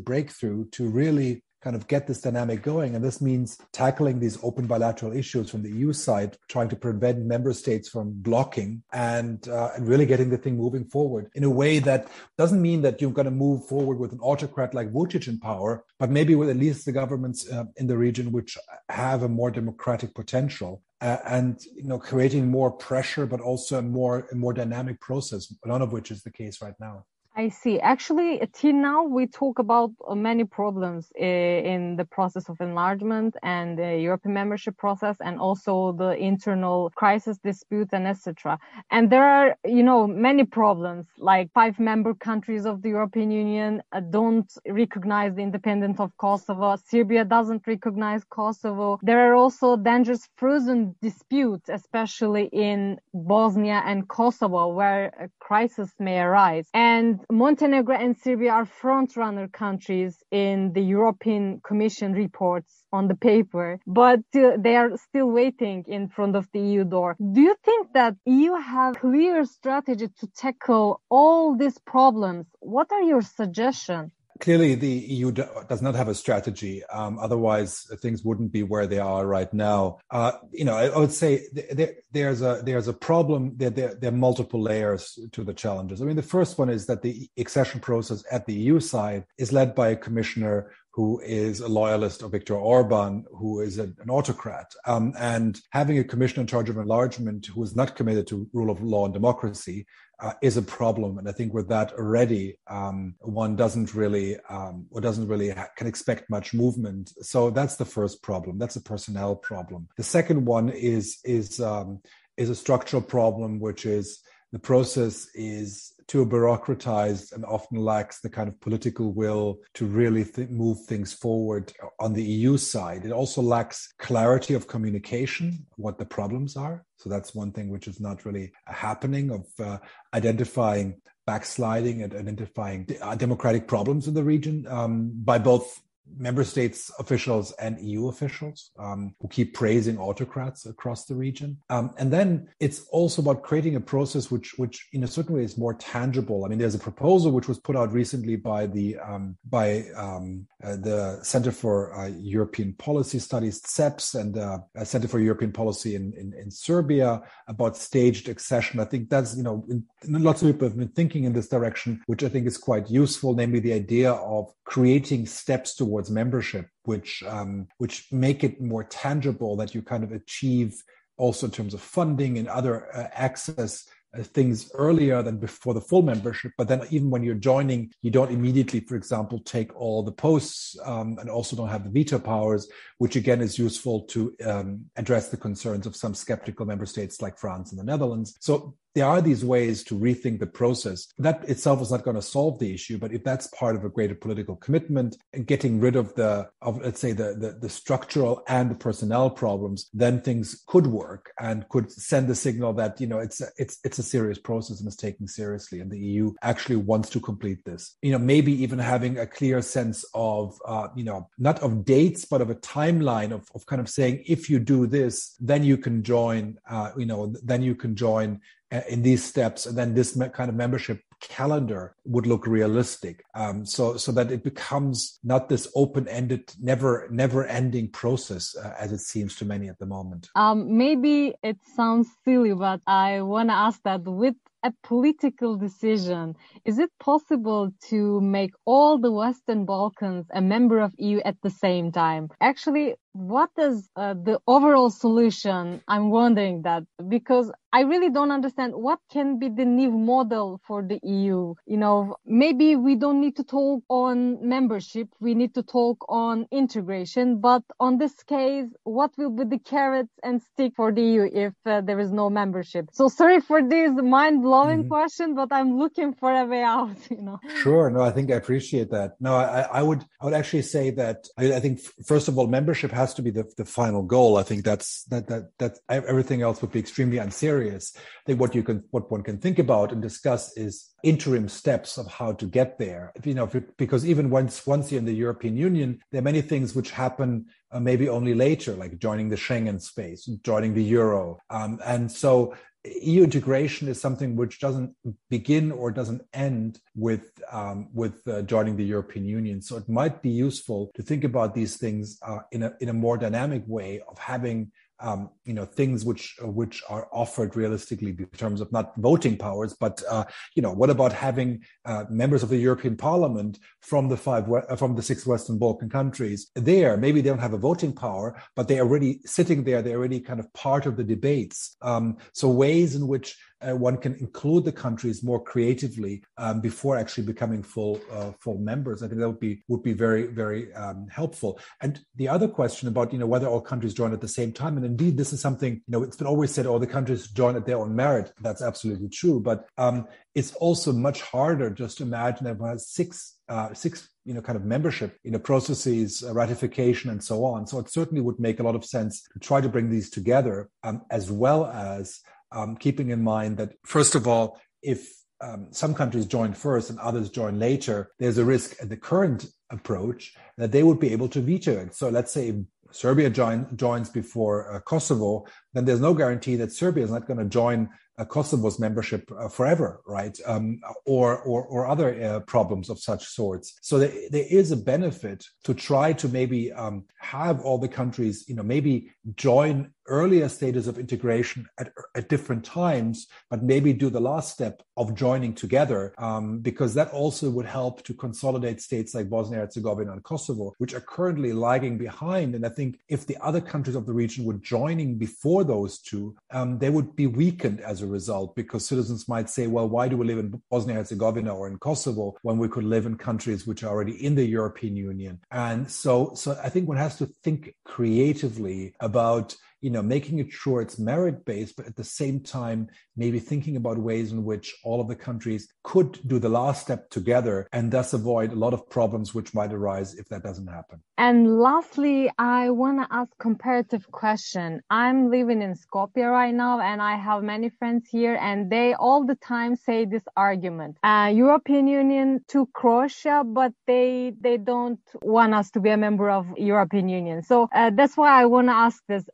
breakthrough 0.00 0.66
to 0.70 0.88
really 0.88 1.42
kind 1.64 1.74
of 1.74 1.88
get 1.88 2.06
this 2.06 2.20
dynamic 2.20 2.62
going. 2.62 2.94
And 2.94 3.02
this 3.02 3.22
means 3.22 3.58
tackling 3.72 4.20
these 4.20 4.38
open 4.42 4.66
bilateral 4.66 5.12
issues 5.16 5.50
from 5.50 5.62
the 5.62 5.70
EU 5.70 5.94
side, 5.94 6.36
trying 6.48 6.68
to 6.68 6.76
prevent 6.76 7.24
member 7.24 7.54
states 7.54 7.88
from 7.88 8.12
blocking 8.12 8.82
and, 8.92 9.48
uh, 9.48 9.70
and 9.74 9.88
really 9.88 10.04
getting 10.04 10.28
the 10.28 10.36
thing 10.36 10.56
moving 10.58 10.84
forward 10.84 11.30
in 11.34 11.42
a 11.42 11.50
way 11.50 11.78
that 11.78 12.08
doesn't 12.36 12.60
mean 12.60 12.82
that 12.82 13.00
you're 13.00 13.10
going 13.10 13.24
to 13.24 13.30
move 13.46 13.66
forward 13.66 13.98
with 13.98 14.12
an 14.12 14.20
autocrat 14.20 14.74
like 14.74 14.92
Vucic 14.92 15.26
in 15.26 15.40
power, 15.40 15.84
but 15.98 16.10
maybe 16.10 16.34
with 16.34 16.50
at 16.50 16.56
least 16.56 16.84
the 16.84 16.92
governments 16.92 17.50
uh, 17.50 17.64
in 17.78 17.86
the 17.86 17.96
region 17.96 18.30
which 18.30 18.58
have 18.90 19.22
a 19.22 19.28
more 19.28 19.50
democratic 19.50 20.14
potential. 20.14 20.82
Uh, 21.00 21.18
and 21.26 21.66
you 21.74 21.82
know 21.82 21.98
creating 21.98 22.46
more 22.46 22.70
pressure 22.70 23.26
but 23.26 23.40
also 23.40 23.78
a 23.78 23.82
more 23.82 24.26
a 24.32 24.34
more 24.34 24.54
dynamic 24.54 24.98
process 25.00 25.52
none 25.66 25.82
of 25.82 25.92
which 25.92 26.10
is 26.10 26.22
the 26.22 26.30
case 26.30 26.62
right 26.62 26.78
now 26.80 27.04
I 27.36 27.48
see. 27.48 27.80
Actually, 27.80 28.40
till 28.52 28.74
now, 28.74 29.02
we 29.02 29.26
talk 29.26 29.58
about 29.58 29.90
uh, 30.06 30.14
many 30.14 30.44
problems 30.44 31.10
in 31.16 31.96
the 31.96 32.04
process 32.04 32.48
of 32.48 32.60
enlargement 32.60 33.36
and 33.42 33.76
the 33.76 33.98
European 33.98 34.34
membership 34.34 34.76
process, 34.76 35.16
and 35.20 35.40
also 35.40 35.92
the 35.92 36.10
internal 36.10 36.90
crisis 36.94 37.38
disputes 37.38 37.92
and 37.92 38.06
etc. 38.06 38.56
And 38.92 39.10
there 39.10 39.24
are, 39.24 39.56
you 39.64 39.82
know, 39.82 40.06
many 40.06 40.44
problems. 40.44 41.06
Like 41.18 41.50
five 41.52 41.80
member 41.80 42.14
countries 42.14 42.66
of 42.66 42.82
the 42.82 42.90
European 42.90 43.32
Union 43.32 43.82
uh, 43.90 43.98
don't 43.98 44.50
recognize 44.68 45.34
the 45.34 45.42
independence 45.42 45.98
of 45.98 46.16
Kosovo. 46.18 46.76
Serbia 46.76 47.24
doesn't 47.24 47.66
recognize 47.66 48.22
Kosovo. 48.30 49.00
There 49.02 49.28
are 49.28 49.34
also 49.34 49.76
dangerous 49.76 50.28
frozen 50.36 50.94
disputes, 51.02 51.68
especially 51.68 52.48
in 52.52 53.00
Bosnia 53.12 53.82
and 53.84 54.06
Kosovo, 54.06 54.68
where 54.68 55.06
a 55.18 55.28
crisis 55.40 55.90
may 55.98 56.20
arise. 56.20 56.68
And 56.72 57.23
Montenegro 57.30 57.94
and 57.96 58.16
Serbia 58.16 58.52
are 58.52 58.66
front-runner 58.66 59.48
countries 59.48 60.22
in 60.30 60.72
the 60.72 60.80
European 60.80 61.60
Commission 61.64 62.12
reports 62.12 62.84
on 62.92 63.08
the 63.08 63.14
paper, 63.14 63.78
but 63.86 64.20
uh, 64.34 64.52
they 64.58 64.76
are 64.76 64.96
still 64.96 65.30
waiting 65.30 65.84
in 65.88 66.08
front 66.08 66.36
of 66.36 66.48
the 66.52 66.60
EU 66.60 66.84
door. 66.84 67.16
Do 67.18 67.40
you 67.40 67.56
think 67.64 67.92
that 67.94 68.16
EU 68.26 68.54
have 68.54 68.96
clear 68.96 69.44
strategy 69.44 70.08
to 70.20 70.26
tackle 70.36 71.00
all 71.08 71.56
these 71.56 71.78
problems? 71.78 72.46
What 72.60 72.92
are 72.92 73.02
your 73.02 73.22
suggestions? 73.22 74.12
Clearly 74.40 74.74
the 74.74 74.88
EU 74.88 75.32
does 75.32 75.82
not 75.82 75.94
have 75.94 76.08
a 76.08 76.14
strategy. 76.14 76.82
Um, 76.86 77.18
otherwise, 77.18 77.86
things 78.00 78.24
wouldn't 78.24 78.52
be 78.52 78.62
where 78.62 78.86
they 78.86 78.98
are 78.98 79.26
right 79.26 79.52
now. 79.52 79.98
Uh, 80.10 80.32
you 80.50 80.64
know, 80.64 80.74
I, 80.74 80.86
I 80.86 80.98
would 80.98 81.12
say 81.12 81.46
there, 81.52 81.94
there's 82.12 82.42
a 82.42 82.62
there's 82.64 82.88
a 82.88 82.92
problem. 82.92 83.52
There, 83.56 83.70
there, 83.70 83.94
there, 83.94 84.10
are 84.10 84.16
multiple 84.16 84.60
layers 84.60 85.18
to 85.32 85.44
the 85.44 85.54
challenges. 85.54 86.00
I 86.00 86.04
mean, 86.04 86.16
the 86.16 86.22
first 86.22 86.58
one 86.58 86.68
is 86.68 86.86
that 86.86 87.02
the 87.02 87.28
accession 87.38 87.80
process 87.80 88.24
at 88.30 88.46
the 88.46 88.54
EU 88.54 88.80
side 88.80 89.24
is 89.38 89.52
led 89.52 89.74
by 89.74 89.88
a 89.88 89.96
commissioner 89.96 90.72
who 90.94 91.20
is 91.24 91.58
a 91.58 91.66
loyalist 91.66 92.22
of 92.22 92.30
Viktor 92.30 92.54
Orban, 92.54 93.24
who 93.32 93.60
is 93.60 93.78
an, 93.78 93.96
an 93.98 94.10
autocrat. 94.10 94.72
Um, 94.86 95.12
and 95.18 95.60
having 95.70 95.98
a 95.98 96.04
commissioner 96.04 96.42
in 96.42 96.46
charge 96.46 96.70
of 96.70 96.76
enlargement 96.76 97.46
who 97.46 97.64
is 97.64 97.74
not 97.74 97.96
committed 97.96 98.28
to 98.28 98.48
rule 98.52 98.70
of 98.70 98.80
law 98.80 99.04
and 99.04 99.12
democracy 99.12 99.86
uh, 100.24 100.32
is 100.40 100.56
a 100.56 100.62
problem. 100.62 101.18
And 101.18 101.28
I 101.28 101.32
think 101.32 101.52
with 101.52 101.68
that 101.68 101.92
already, 101.92 102.56
um, 102.66 103.14
one 103.20 103.56
doesn't 103.56 103.94
really, 103.94 104.38
um, 104.48 104.86
or 104.90 105.02
doesn't 105.02 105.28
really 105.28 105.50
ha- 105.50 105.68
can 105.76 105.86
expect 105.86 106.30
much 106.30 106.54
movement. 106.54 107.12
So 107.20 107.50
that's 107.50 107.76
the 107.76 107.84
first 107.84 108.22
problem. 108.22 108.56
That's 108.56 108.76
a 108.76 108.80
personnel 108.80 109.36
problem. 109.36 109.86
The 109.98 110.02
second 110.02 110.46
one 110.46 110.70
is 110.70 111.18
is 111.24 111.60
um, 111.60 112.00
is 112.38 112.48
a 112.48 112.54
structural 112.54 113.02
problem, 113.02 113.60
which 113.60 113.84
is 113.84 114.20
the 114.50 114.58
process 114.58 115.28
is 115.34 115.92
too 116.06 116.24
bureaucratized 116.26 117.32
and 117.32 117.44
often 117.44 117.78
lacks 117.78 118.20
the 118.20 118.28
kind 118.28 118.48
of 118.48 118.60
political 118.60 119.12
will 119.12 119.58
to 119.74 119.86
really 119.86 120.24
th- 120.24 120.48
move 120.48 120.84
things 120.84 121.12
forward 121.12 121.72
on 122.00 122.12
the 122.12 122.22
EU 122.22 122.56
side. 122.56 123.04
It 123.04 123.12
also 123.12 123.42
lacks 123.42 123.92
clarity 123.98 124.54
of 124.54 124.66
communication, 124.66 125.66
what 125.76 125.98
the 125.98 126.06
problems 126.06 126.56
are. 126.56 126.84
So 126.96 127.08
that's 127.08 127.34
one 127.34 127.52
thing 127.52 127.68
which 127.68 127.88
is 127.88 128.00
not 128.00 128.24
really 128.24 128.52
happening 128.66 129.30
of 129.30 129.46
uh, 129.58 129.78
identifying 130.14 131.00
backsliding 131.26 132.02
and 132.02 132.14
identifying 132.14 132.86
uh, 133.00 133.14
democratic 133.14 133.66
problems 133.66 134.08
in 134.08 134.14
the 134.14 134.22
region 134.22 134.66
um, 134.68 135.10
by 135.24 135.38
both 135.38 135.80
member 136.16 136.44
states 136.44 136.90
officials 136.98 137.52
and 137.52 137.80
EU 137.80 138.08
officials 138.08 138.70
um, 138.78 139.14
who 139.20 139.28
keep 139.28 139.54
praising 139.54 139.98
autocrats 139.98 140.66
across 140.66 141.06
the 141.06 141.14
region. 141.14 141.56
Um, 141.70 141.94
and 141.98 142.12
then 142.12 142.48
it's 142.60 142.86
also 142.90 143.22
about 143.22 143.42
creating 143.42 143.76
a 143.76 143.80
process 143.80 144.30
which, 144.30 144.58
which 144.58 144.88
in 144.92 145.04
a 145.04 145.06
certain 145.06 145.34
way 145.34 145.44
is 145.44 145.58
more 145.58 145.74
tangible. 145.74 146.44
I 146.44 146.48
mean, 146.48 146.58
there's 146.58 146.74
a 146.74 146.78
proposal 146.78 147.32
which 147.32 147.48
was 147.48 147.58
put 147.58 147.76
out 147.76 147.92
recently 147.92 148.36
by 148.36 148.66
the 148.66 148.98
um, 148.98 149.36
by 149.48 149.84
um, 149.96 150.46
uh, 150.62 150.76
the 150.76 151.18
Center 151.22 151.52
for 151.52 151.94
uh, 151.94 152.08
European 152.18 152.72
Policy 152.74 153.18
Studies, 153.18 153.60
CEPS, 153.62 154.14
and 154.14 154.38
uh, 154.38 154.58
Center 154.84 155.08
for 155.08 155.20
European 155.20 155.52
Policy 155.52 155.94
in, 155.94 156.12
in, 156.14 156.32
in, 156.34 156.50
Serbia 156.50 157.22
about 157.48 157.76
staged 157.76 158.28
accession. 158.28 158.80
I 158.80 158.84
think 158.84 159.10
that's 159.10 159.36
you 159.36 159.42
know 159.42 159.66
lots 160.08 160.42
of 160.42 160.48
people 160.48 160.68
have 160.68 160.78
been 160.78 160.88
thinking 160.88 161.24
in 161.24 161.32
this 161.32 161.48
direction, 161.48 162.02
which 162.06 162.22
I 162.22 162.28
think 162.28 162.46
is 162.46 162.58
quite 162.58 162.90
useful. 162.90 163.34
Namely, 163.34 163.60
the 163.60 163.72
idea 163.72 164.12
of 164.12 164.52
creating 164.64 165.26
steps 165.26 165.74
towards 165.74 165.93
towards 165.94 166.10
membership, 166.10 166.66
which 166.86 167.22
um, 167.28 167.68
which 167.78 168.08
make 168.10 168.42
it 168.42 168.60
more 168.60 168.82
tangible 168.82 169.54
that 169.54 169.76
you 169.76 169.80
kind 169.80 170.02
of 170.02 170.10
achieve 170.10 170.82
also 171.18 171.46
in 171.46 171.52
terms 171.52 171.72
of 171.72 171.80
funding 171.80 172.36
and 172.36 172.48
other 172.48 172.92
uh, 172.92 173.06
access 173.12 173.86
uh, 174.18 174.24
things 174.24 174.72
earlier 174.74 175.22
than 175.22 175.38
before 175.38 175.72
the 175.72 175.80
full 175.80 176.02
membership. 176.02 176.50
But 176.58 176.66
then 176.66 176.80
even 176.90 177.10
when 177.10 177.22
you're 177.22 177.36
joining, 177.52 177.92
you 178.02 178.10
don't 178.10 178.32
immediately, 178.32 178.80
for 178.80 178.96
example, 178.96 179.38
take 179.38 179.70
all 179.76 180.02
the 180.02 180.10
posts 180.26 180.76
um, 180.84 181.16
and 181.20 181.30
also 181.30 181.54
don't 181.54 181.68
have 181.68 181.84
the 181.84 181.90
veto 181.90 182.18
powers, 182.18 182.68
which 182.98 183.14
again 183.14 183.40
is 183.40 183.56
useful 183.56 184.02
to 184.14 184.34
um, 184.44 184.86
address 184.96 185.28
the 185.28 185.36
concerns 185.36 185.86
of 185.86 185.94
some 185.94 186.14
skeptical 186.14 186.66
member 186.66 186.86
states 186.86 187.22
like 187.22 187.38
France 187.38 187.70
and 187.70 187.78
the 187.78 187.84
Netherlands. 187.84 188.34
So 188.40 188.74
there 188.94 189.06
are 189.06 189.20
these 189.20 189.44
ways 189.44 189.82
to 189.84 189.94
rethink 189.94 190.38
the 190.38 190.46
process. 190.46 191.08
That 191.18 191.48
itself 191.48 191.82
is 191.82 191.90
not 191.90 192.04
going 192.04 192.16
to 192.16 192.22
solve 192.22 192.58
the 192.58 192.72
issue, 192.72 192.98
but 192.98 193.12
if 193.12 193.24
that's 193.24 193.48
part 193.48 193.76
of 193.76 193.84
a 193.84 193.88
greater 193.88 194.14
political 194.14 194.56
commitment 194.56 195.16
and 195.32 195.46
getting 195.46 195.80
rid 195.80 195.96
of 195.96 196.14
the, 196.14 196.48
of 196.62 196.80
let's 196.80 197.00
say 197.00 197.12
the, 197.12 197.34
the, 197.34 197.58
the 197.60 197.68
structural 197.68 198.42
and 198.48 198.70
the 198.70 198.74
personnel 198.76 199.30
problems, 199.30 199.90
then 199.92 200.20
things 200.20 200.62
could 200.66 200.86
work 200.86 201.32
and 201.40 201.68
could 201.68 201.90
send 201.90 202.28
the 202.28 202.34
signal 202.34 202.72
that, 202.74 203.00
you 203.00 203.06
know, 203.06 203.18
it's, 203.18 203.40
a, 203.40 203.48
it's, 203.56 203.78
it's 203.84 203.98
a 203.98 204.02
serious 204.02 204.38
process 204.38 204.78
and 204.78 204.86
it's 204.86 204.96
taken 204.96 205.26
seriously. 205.26 205.80
And 205.80 205.90
the 205.90 205.98
EU 205.98 206.32
actually 206.42 206.76
wants 206.76 207.10
to 207.10 207.20
complete 207.20 207.64
this. 207.64 207.96
You 208.02 208.12
know, 208.12 208.18
maybe 208.18 208.52
even 208.62 208.78
having 208.78 209.18
a 209.18 209.26
clear 209.26 209.60
sense 209.60 210.04
of, 210.14 210.56
uh, 210.66 210.88
you 210.94 211.04
know, 211.04 211.28
not 211.38 211.58
of 211.60 211.84
dates, 211.84 212.24
but 212.24 212.40
of 212.40 212.50
a 212.50 212.54
timeline 212.54 213.32
of, 213.32 213.48
of 213.54 213.66
kind 213.66 213.80
of 213.80 213.88
saying, 213.88 214.22
if 214.26 214.48
you 214.48 214.60
do 214.60 214.86
this, 214.86 215.36
then 215.40 215.64
you 215.64 215.76
can 215.76 216.02
join, 216.02 216.58
uh, 216.70 216.92
you 216.96 217.06
know, 217.06 217.34
then 217.42 217.62
you 217.62 217.74
can 217.74 217.96
join 217.96 218.40
in 218.88 219.02
these 219.02 219.22
steps, 219.22 219.66
and 219.66 219.76
then 219.76 219.94
this 219.94 220.18
kind 220.32 220.48
of 220.48 220.54
membership 220.54 221.00
calendar 221.20 221.94
would 222.04 222.26
look 222.26 222.46
realistic. 222.46 223.24
Um, 223.34 223.64
so 223.64 223.96
so 223.96 224.12
that 224.12 224.30
it 224.30 224.42
becomes 224.42 225.18
not 225.22 225.48
this 225.48 225.70
open-ended, 225.74 226.52
never 226.60 227.08
never-ending 227.10 227.90
process 227.90 228.56
uh, 228.56 228.74
as 228.78 228.92
it 228.92 229.00
seems 229.00 229.36
to 229.36 229.44
many 229.44 229.68
at 229.68 229.78
the 229.78 229.86
moment. 229.86 230.28
Um, 230.34 230.76
maybe 230.76 231.34
it 231.42 231.58
sounds 231.76 232.08
silly, 232.24 232.54
but 232.54 232.80
I 232.86 233.22
want 233.22 233.48
to 233.50 233.54
ask 233.54 233.80
that 233.84 234.02
with 234.04 234.34
a 234.64 234.72
political 234.82 235.56
decision, 235.56 236.34
is 236.64 236.78
it 236.78 236.90
possible 236.98 237.70
to 237.90 238.20
make 238.20 238.52
all 238.64 238.98
the 238.98 239.12
Western 239.12 239.66
Balkans 239.66 240.26
a 240.32 240.40
member 240.40 240.80
of 240.80 240.94
EU 240.98 241.18
at 241.18 241.36
the 241.42 241.50
same 241.50 241.92
time? 241.92 242.30
Actually, 242.40 242.94
what 243.14 243.50
is 243.56 243.88
uh, 243.94 244.14
the 244.14 244.40
overall 244.46 244.90
solution? 244.90 245.80
I'm 245.86 246.10
wondering 246.10 246.62
that 246.62 246.82
because 247.08 247.50
I 247.72 247.80
really 247.80 248.10
don't 248.10 248.30
understand 248.30 248.74
what 248.74 248.98
can 249.10 249.38
be 249.38 249.48
the 249.48 249.64
new 249.64 249.90
model 249.90 250.60
for 250.64 250.80
the 250.82 251.00
EU. 251.02 251.54
You 251.66 251.76
know, 251.76 252.16
maybe 252.24 252.76
we 252.76 252.94
don't 252.94 253.20
need 253.20 253.36
to 253.36 253.44
talk 253.44 253.82
on 253.88 254.46
membership. 254.46 255.08
We 255.20 255.34
need 255.34 255.54
to 255.54 255.62
talk 255.62 256.04
on 256.08 256.46
integration. 256.52 257.40
But 257.40 257.62
on 257.80 257.98
this 257.98 258.14
case, 258.24 258.66
what 258.84 259.10
will 259.16 259.30
be 259.30 259.44
the 259.44 259.58
carrots 259.58 260.12
and 260.22 260.40
stick 260.40 260.74
for 260.76 260.92
the 260.92 261.02
EU 261.02 261.30
if 261.32 261.52
uh, 261.66 261.80
there 261.80 261.98
is 261.98 262.12
no 262.12 262.30
membership? 262.30 262.90
So 262.92 263.08
sorry 263.08 263.40
for 263.40 263.60
this 263.60 263.90
mind 263.92 264.42
blowing 264.42 264.80
mm-hmm. 264.80 264.88
question, 264.88 265.34
but 265.34 265.48
I'm 265.52 265.76
looking 265.76 266.14
for 266.14 266.32
a 266.32 266.44
way 266.44 266.62
out, 266.62 266.96
you 267.10 267.22
know. 267.22 267.40
Sure. 267.56 267.90
No, 267.90 268.02
I 268.02 268.12
think 268.12 268.30
I 268.30 268.36
appreciate 268.36 268.90
that. 268.90 269.16
No, 269.20 269.34
I, 269.34 269.62
I 269.62 269.82
would, 269.82 270.04
I 270.20 270.24
would 270.26 270.34
actually 270.34 270.62
say 270.62 270.90
that 270.90 271.26
I, 271.36 271.54
I 271.54 271.60
think 271.60 271.80
first 272.06 272.28
of 272.28 272.38
all, 272.38 272.46
membership 272.46 272.92
has 272.92 273.03
has 273.04 273.14
to 273.14 273.22
be 273.22 273.30
the, 273.30 273.44
the 273.56 273.64
final 273.64 274.02
goal. 274.02 274.32
I 274.36 274.44
think 274.48 274.64
that's 274.64 275.04
that 275.12 275.24
that 275.28 275.44
that 275.60 275.72
everything 275.88 276.40
else 276.42 276.58
would 276.60 276.72
be 276.72 276.84
extremely 276.86 277.18
unserious. 277.26 277.84
I 277.96 278.24
think 278.26 278.40
what 278.40 278.54
you 278.54 278.62
can 278.68 278.78
what 278.94 279.10
one 279.14 279.22
can 279.28 279.38
think 279.38 279.58
about 279.58 279.92
and 279.92 280.00
discuss 280.00 280.42
is 280.56 280.74
interim 281.02 281.48
steps 281.60 281.98
of 281.98 282.06
how 282.18 282.30
to 282.40 282.46
get 282.58 282.78
there. 282.78 283.12
You 283.24 283.34
know, 283.34 283.46
because 283.76 284.02
even 284.12 284.30
once 284.30 284.66
once 284.74 284.84
you're 284.90 285.02
in 285.04 285.10
the 285.12 285.22
European 285.26 285.56
Union, 285.68 285.90
there 286.10 286.20
are 286.20 286.30
many 286.32 286.42
things 286.42 286.74
which 286.74 286.90
happen 286.90 287.46
uh, 287.72 287.80
maybe 287.80 288.08
only 288.08 288.34
later, 288.46 288.72
like 288.82 288.98
joining 288.98 289.28
the 289.28 289.42
Schengen 289.44 289.80
space, 289.80 290.24
joining 290.50 290.72
the 290.74 290.84
euro, 290.98 291.38
um, 291.50 291.80
and 291.84 292.10
so 292.10 292.54
EU 292.84 293.24
integration 293.24 293.88
is 293.88 294.00
something 294.00 294.36
which 294.36 294.60
doesn't 294.60 294.94
begin 295.30 295.72
or 295.72 295.90
doesn't 295.90 296.22
end 296.34 296.80
with 296.94 297.30
um, 297.50 297.88
with 297.94 298.26
uh, 298.28 298.42
joining 298.42 298.76
the 298.76 298.84
European 298.84 299.24
Union. 299.24 299.62
So 299.62 299.76
it 299.76 299.88
might 299.88 300.20
be 300.20 300.28
useful 300.28 300.90
to 300.94 301.02
think 301.02 301.24
about 301.24 301.54
these 301.54 301.76
things 301.76 302.18
uh, 302.22 302.40
in 302.52 302.62
a 302.62 302.74
in 302.80 302.90
a 302.90 302.92
more 302.92 303.16
dynamic 303.16 303.62
way 303.66 304.02
of 304.06 304.18
having 304.18 304.70
um, 305.00 305.30
you 305.44 305.54
know 305.54 305.64
things 305.64 306.04
which 306.04 306.36
uh, 306.42 306.48
which 306.48 306.82
are 306.88 307.08
offered 307.12 307.56
realistically 307.56 308.10
in 308.10 308.26
terms 308.36 308.60
of 308.60 308.70
not 308.72 308.92
voting 308.96 309.36
powers, 309.36 309.74
but 309.78 310.02
uh, 310.08 310.24
you 310.54 310.62
know 310.62 310.72
what 310.72 310.90
about 310.90 311.12
having 311.12 311.62
uh, 311.84 312.04
members 312.08 312.42
of 312.42 312.48
the 312.48 312.56
European 312.56 312.96
Parliament 312.96 313.58
from 313.80 314.08
the 314.08 314.16
five 314.16 314.50
uh, 314.50 314.76
from 314.76 314.94
the 314.94 315.02
six 315.02 315.26
Western 315.26 315.58
Balkan 315.58 315.90
countries 315.90 316.50
there? 316.54 316.96
Maybe 316.96 317.20
they 317.20 317.28
don't 317.28 317.38
have 317.38 317.54
a 317.54 317.58
voting 317.58 317.92
power, 317.92 318.40
but 318.56 318.68
they're 318.68 318.82
already 318.82 319.20
sitting 319.24 319.64
there. 319.64 319.82
They're 319.82 319.98
already 319.98 320.20
kind 320.20 320.40
of 320.40 320.52
part 320.52 320.86
of 320.86 320.96
the 320.96 321.04
debates. 321.04 321.76
Um, 321.82 322.16
so 322.32 322.48
ways 322.48 322.94
in 322.94 323.06
which 323.08 323.36
uh, 323.66 323.74
one 323.74 323.96
can 323.96 324.14
include 324.16 324.64
the 324.64 324.72
countries 324.72 325.22
more 325.22 325.42
creatively 325.42 326.22
um, 326.38 326.60
before 326.60 326.96
actually 326.96 327.24
becoming 327.24 327.62
full 327.62 328.00
uh, 328.10 328.32
full 328.40 328.58
members. 328.58 329.02
I 329.02 329.08
think 329.08 329.20
that 329.20 329.28
would 329.28 329.40
be 329.40 329.62
would 329.68 329.82
be 329.82 329.92
very 329.92 330.26
very 330.26 330.72
um, 330.74 331.06
helpful. 331.10 331.58
And 331.80 332.00
the 332.16 332.28
other 332.28 332.48
question 332.48 332.88
about 332.88 333.12
you 333.12 333.18
know 333.18 333.26
whether 333.26 333.46
all 333.46 333.60
countries 333.60 333.94
join 333.94 334.12
at 334.12 334.20
the 334.20 334.28
same 334.28 334.52
time, 334.52 334.76
and 334.76 334.84
indeed 334.84 335.16
this 335.16 335.32
is 335.32 335.40
something 335.40 335.74
you 335.74 335.92
know 335.92 336.02
it's 336.02 336.16
been 336.16 336.26
always 336.26 336.50
said, 336.50 336.66
oh 336.66 336.78
the 336.78 336.86
countries 336.86 337.28
join 337.28 337.56
at 337.56 337.66
their 337.66 337.78
own 337.78 337.94
merit. 337.94 338.32
That's 338.40 338.62
absolutely 338.62 339.08
true, 339.08 339.40
but 339.40 339.66
um, 339.78 340.06
it's 340.34 340.54
also 340.54 340.92
much 340.92 341.22
harder 341.22 341.70
just 341.70 341.98
to 341.98 342.02
imagine 342.02 342.44
that 342.44 342.58
one 342.58 342.70
has 342.70 342.88
six 342.88 343.36
uh, 343.48 343.72
six 343.74 344.08
you 344.24 344.32
know 344.32 344.40
kind 344.40 344.56
of 344.56 344.64
membership 344.64 345.18
you 345.22 345.30
know 345.30 345.38
processes 345.38 346.24
uh, 346.26 346.32
ratification 346.32 347.10
and 347.10 347.22
so 347.22 347.44
on 347.44 347.66
so 347.66 347.78
it 347.78 347.90
certainly 347.90 348.22
would 348.22 348.40
make 348.40 348.58
a 348.58 348.62
lot 348.62 348.74
of 348.74 348.84
sense 348.84 349.22
to 349.32 349.38
try 349.38 349.60
to 349.60 349.68
bring 349.68 349.90
these 349.90 350.08
together 350.08 350.70
um, 350.82 351.02
as 351.10 351.30
well 351.30 351.66
as 351.66 352.20
um, 352.54 352.76
keeping 352.76 353.10
in 353.10 353.22
mind 353.22 353.56
that, 353.58 353.70
first 353.84 354.14
of 354.14 354.26
all, 354.26 354.46
if 354.82 355.00
um, 355.40 355.68
some 355.72 355.94
countries 355.94 356.26
join 356.26 356.54
first 356.54 356.90
and 356.90 356.98
others 356.98 357.28
join 357.30 357.58
later, 357.58 358.10
there's 358.18 358.38
a 358.38 358.44
risk 358.44 358.76
at 358.80 358.88
the 358.88 358.96
current 358.96 359.46
approach 359.70 360.34
that 360.56 360.72
they 360.72 360.82
would 360.82 361.00
be 361.00 361.12
able 361.12 361.28
to 361.28 361.40
veto 361.40 361.72
it. 361.72 361.94
So 361.94 362.08
let's 362.08 362.32
say 362.32 362.64
Serbia 362.92 363.28
join, 363.28 363.76
joins 363.76 364.08
before 364.08 364.72
uh, 364.72 364.80
Kosovo, 364.80 365.46
then 365.72 365.84
there's 365.84 366.00
no 366.00 366.14
guarantee 366.14 366.56
that 366.56 366.72
Serbia 366.72 367.04
is 367.04 367.10
not 367.10 367.26
going 367.26 367.40
to 367.40 367.44
join 367.44 367.88
uh, 368.16 368.24
Kosovo's 368.24 368.78
membership 368.78 369.28
uh, 369.36 369.48
forever, 369.48 370.00
right? 370.06 370.38
Um, 370.46 370.78
or, 371.04 371.40
or, 371.42 371.64
or 371.64 371.88
other 371.88 372.22
uh, 372.22 372.40
problems 372.40 372.88
of 372.88 373.00
such 373.00 373.24
sorts. 373.24 373.76
So 373.82 373.98
there, 373.98 374.12
there 374.30 374.46
is 374.48 374.70
a 374.70 374.76
benefit 374.76 375.44
to 375.64 375.74
try 375.74 376.12
to 376.14 376.28
maybe 376.28 376.72
um, 376.72 377.06
have 377.18 377.60
all 377.60 377.78
the 377.78 377.88
countries, 377.88 378.44
you 378.48 378.54
know, 378.54 378.62
maybe 378.62 379.10
join 379.34 379.90
earlier 380.06 380.48
stages 380.48 380.86
of 380.86 380.98
integration 380.98 381.66
at, 381.78 381.92
at 382.14 382.28
different 382.28 382.64
times, 382.64 383.26
but 383.50 383.62
maybe 383.62 383.92
do 383.92 384.10
the 384.10 384.20
last 384.20 384.52
step 384.52 384.82
of 384.96 385.14
joining 385.14 385.54
together, 385.54 386.14
um, 386.18 386.60
because 386.60 386.94
that 386.94 387.10
also 387.10 387.50
would 387.50 387.66
help 387.66 388.02
to 388.04 388.14
consolidate 388.14 388.80
states 388.80 389.14
like 389.14 389.30
Bosnia 389.30 389.60
Herzegovina 389.60 390.12
and 390.12 390.22
Kosovo, 390.22 390.72
which 390.78 390.94
are 390.94 391.00
currently 391.00 391.52
lagging 391.52 391.98
behind. 391.98 392.54
And 392.54 392.64
I 392.64 392.68
think 392.68 393.00
if 393.08 393.26
the 393.26 393.36
other 393.40 393.60
countries 393.60 393.96
of 393.96 394.06
the 394.06 394.12
region 394.12 394.44
were 394.44 394.54
joining 394.54 395.18
before 395.18 395.64
those 395.64 395.98
two, 395.98 396.36
um, 396.50 396.78
they 396.78 396.90
would 396.90 397.16
be 397.16 397.26
weakened 397.26 397.80
as 397.80 398.02
a 398.02 398.06
result 398.06 398.54
because 398.54 398.86
citizens 398.86 399.28
might 399.28 399.50
say, 399.50 399.66
well, 399.66 399.88
why 399.88 400.08
do 400.08 400.16
we 400.16 400.26
live 400.26 400.38
in 400.38 400.62
Bosnia 400.70 400.96
Herzegovina 400.96 401.54
or 401.54 401.66
in 401.68 401.78
Kosovo 401.78 402.34
when 402.42 402.58
we 402.58 402.68
could 402.68 402.84
live 402.84 403.06
in 403.06 403.16
countries 403.16 403.66
which 403.66 403.82
are 403.82 403.90
already 403.90 404.24
in 404.24 404.34
the 404.34 404.44
European 404.44 404.96
Union? 404.96 405.40
And 405.50 405.90
so, 405.90 406.32
so 406.34 406.58
I 406.62 406.68
think 406.68 406.88
one 406.88 406.98
has 406.98 407.16
to 407.18 407.26
think 407.42 407.74
creatively 407.84 408.94
about 409.00 409.56
you 409.84 409.90
know, 409.90 410.02
making 410.02 410.38
it 410.38 410.50
sure 410.50 410.80
it's 410.80 410.98
merit 410.98 411.44
based, 411.44 411.76
but 411.76 411.84
at 411.86 411.94
the 411.94 412.02
same 412.02 412.40
time, 412.40 412.88
maybe 413.18 413.38
thinking 413.38 413.76
about 413.76 413.98
ways 413.98 414.32
in 414.32 414.42
which 414.42 414.74
all 414.82 414.98
of 414.98 415.08
the 415.08 415.14
countries 415.14 415.68
could 415.82 416.18
do 416.26 416.38
the 416.38 416.48
last 416.48 416.80
step 416.80 417.10
together 417.10 417.68
and 417.70 417.90
thus 417.90 418.14
avoid 418.14 418.50
a 418.50 418.54
lot 418.54 418.72
of 418.72 418.88
problems 418.88 419.34
which 419.34 419.52
might 419.52 419.74
arise 419.74 420.14
if 420.14 420.26
that 420.30 420.42
doesn't 420.42 420.68
happen. 420.68 421.02
And 421.18 421.60
lastly, 421.60 422.30
I 422.38 422.70
want 422.70 422.98
to 423.02 423.14
ask 423.14 423.30
comparative 423.38 424.10
question. 424.10 424.80
I'm 424.88 425.30
living 425.30 425.60
in 425.60 425.74
Skopje 425.74 426.24
right 426.30 426.54
now 426.54 426.80
and 426.80 427.02
I 427.02 427.16
have 427.16 427.42
many 427.42 427.68
friends 427.68 428.08
here 428.10 428.38
and 428.40 428.70
they 428.70 428.94
all 428.94 429.26
the 429.26 429.36
time 429.36 429.76
say 429.76 430.06
this 430.06 430.24
argument. 430.34 430.96
Uh, 431.04 431.30
European 431.32 431.88
Union 431.88 432.40
to 432.48 432.66
Croatia, 432.72 433.44
but 433.46 433.72
they, 433.86 434.32
they 434.40 434.56
don't 434.56 435.00
want 435.20 435.54
us 435.54 435.70
to 435.72 435.80
be 435.80 435.90
a 435.90 435.96
member 435.98 436.30
of 436.30 436.46
European 436.56 437.10
Union. 437.10 437.42
So 437.42 437.68
uh, 437.74 437.90
that's 437.94 438.16
why 438.16 438.40
I 438.40 438.46
want 438.46 438.68
to 438.68 438.72
ask 438.72 439.02
this 439.06 439.24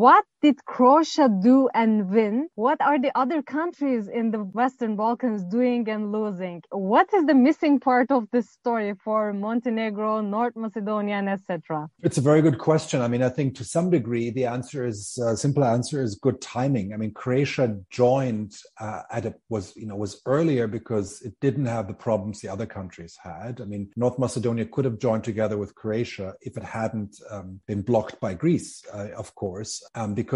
what 0.00 0.24
did 0.42 0.64
Croatia 0.64 1.28
do 1.42 1.68
and 1.74 2.10
win? 2.10 2.48
What 2.54 2.80
are 2.80 2.98
the 2.98 3.16
other 3.18 3.42
countries 3.42 4.08
in 4.08 4.30
the 4.30 4.38
Western 4.38 4.96
Balkans 4.96 5.44
doing 5.44 5.88
and 5.88 6.12
losing? 6.12 6.62
What 6.70 7.12
is 7.14 7.26
the 7.26 7.34
missing 7.34 7.80
part 7.80 8.10
of 8.10 8.28
this 8.32 8.48
story 8.50 8.94
for 9.04 9.32
Montenegro, 9.32 10.20
North 10.20 10.56
Macedonia, 10.56 11.16
and 11.16 11.28
etc.? 11.28 11.88
It's 12.02 12.18
a 12.18 12.20
very 12.20 12.42
good 12.42 12.58
question. 12.58 13.02
I 13.02 13.08
mean, 13.08 13.22
I 13.22 13.28
think 13.28 13.54
to 13.56 13.64
some 13.64 13.90
degree 13.90 14.30
the 14.30 14.46
answer 14.46 14.86
is 14.86 15.18
uh, 15.24 15.34
simple 15.36 15.64
answer 15.64 16.02
is 16.02 16.14
good 16.14 16.40
timing. 16.40 16.92
I 16.92 16.96
mean, 16.96 17.12
Croatia 17.12 17.78
joined 17.90 18.56
uh, 18.78 19.02
at 19.10 19.26
a 19.26 19.34
was 19.48 19.74
you 19.76 19.86
know 19.86 19.96
was 19.96 20.22
earlier 20.26 20.66
because 20.66 21.22
it 21.22 21.34
didn't 21.40 21.66
have 21.66 21.86
the 21.86 21.94
problems 21.94 22.40
the 22.40 22.48
other 22.48 22.66
countries 22.66 23.16
had. 23.22 23.60
I 23.60 23.64
mean, 23.64 23.90
North 23.96 24.18
Macedonia 24.18 24.66
could 24.66 24.84
have 24.84 24.98
joined 24.98 25.24
together 25.24 25.58
with 25.58 25.74
Croatia 25.74 26.34
if 26.40 26.56
it 26.56 26.64
hadn't 26.64 27.16
um, 27.30 27.60
been 27.66 27.82
blocked 27.82 28.20
by 28.20 28.34
Greece, 28.34 28.82
uh, 28.94 29.08
of 29.16 29.34
course 29.34 29.82
um, 29.94 30.14
because 30.14 30.29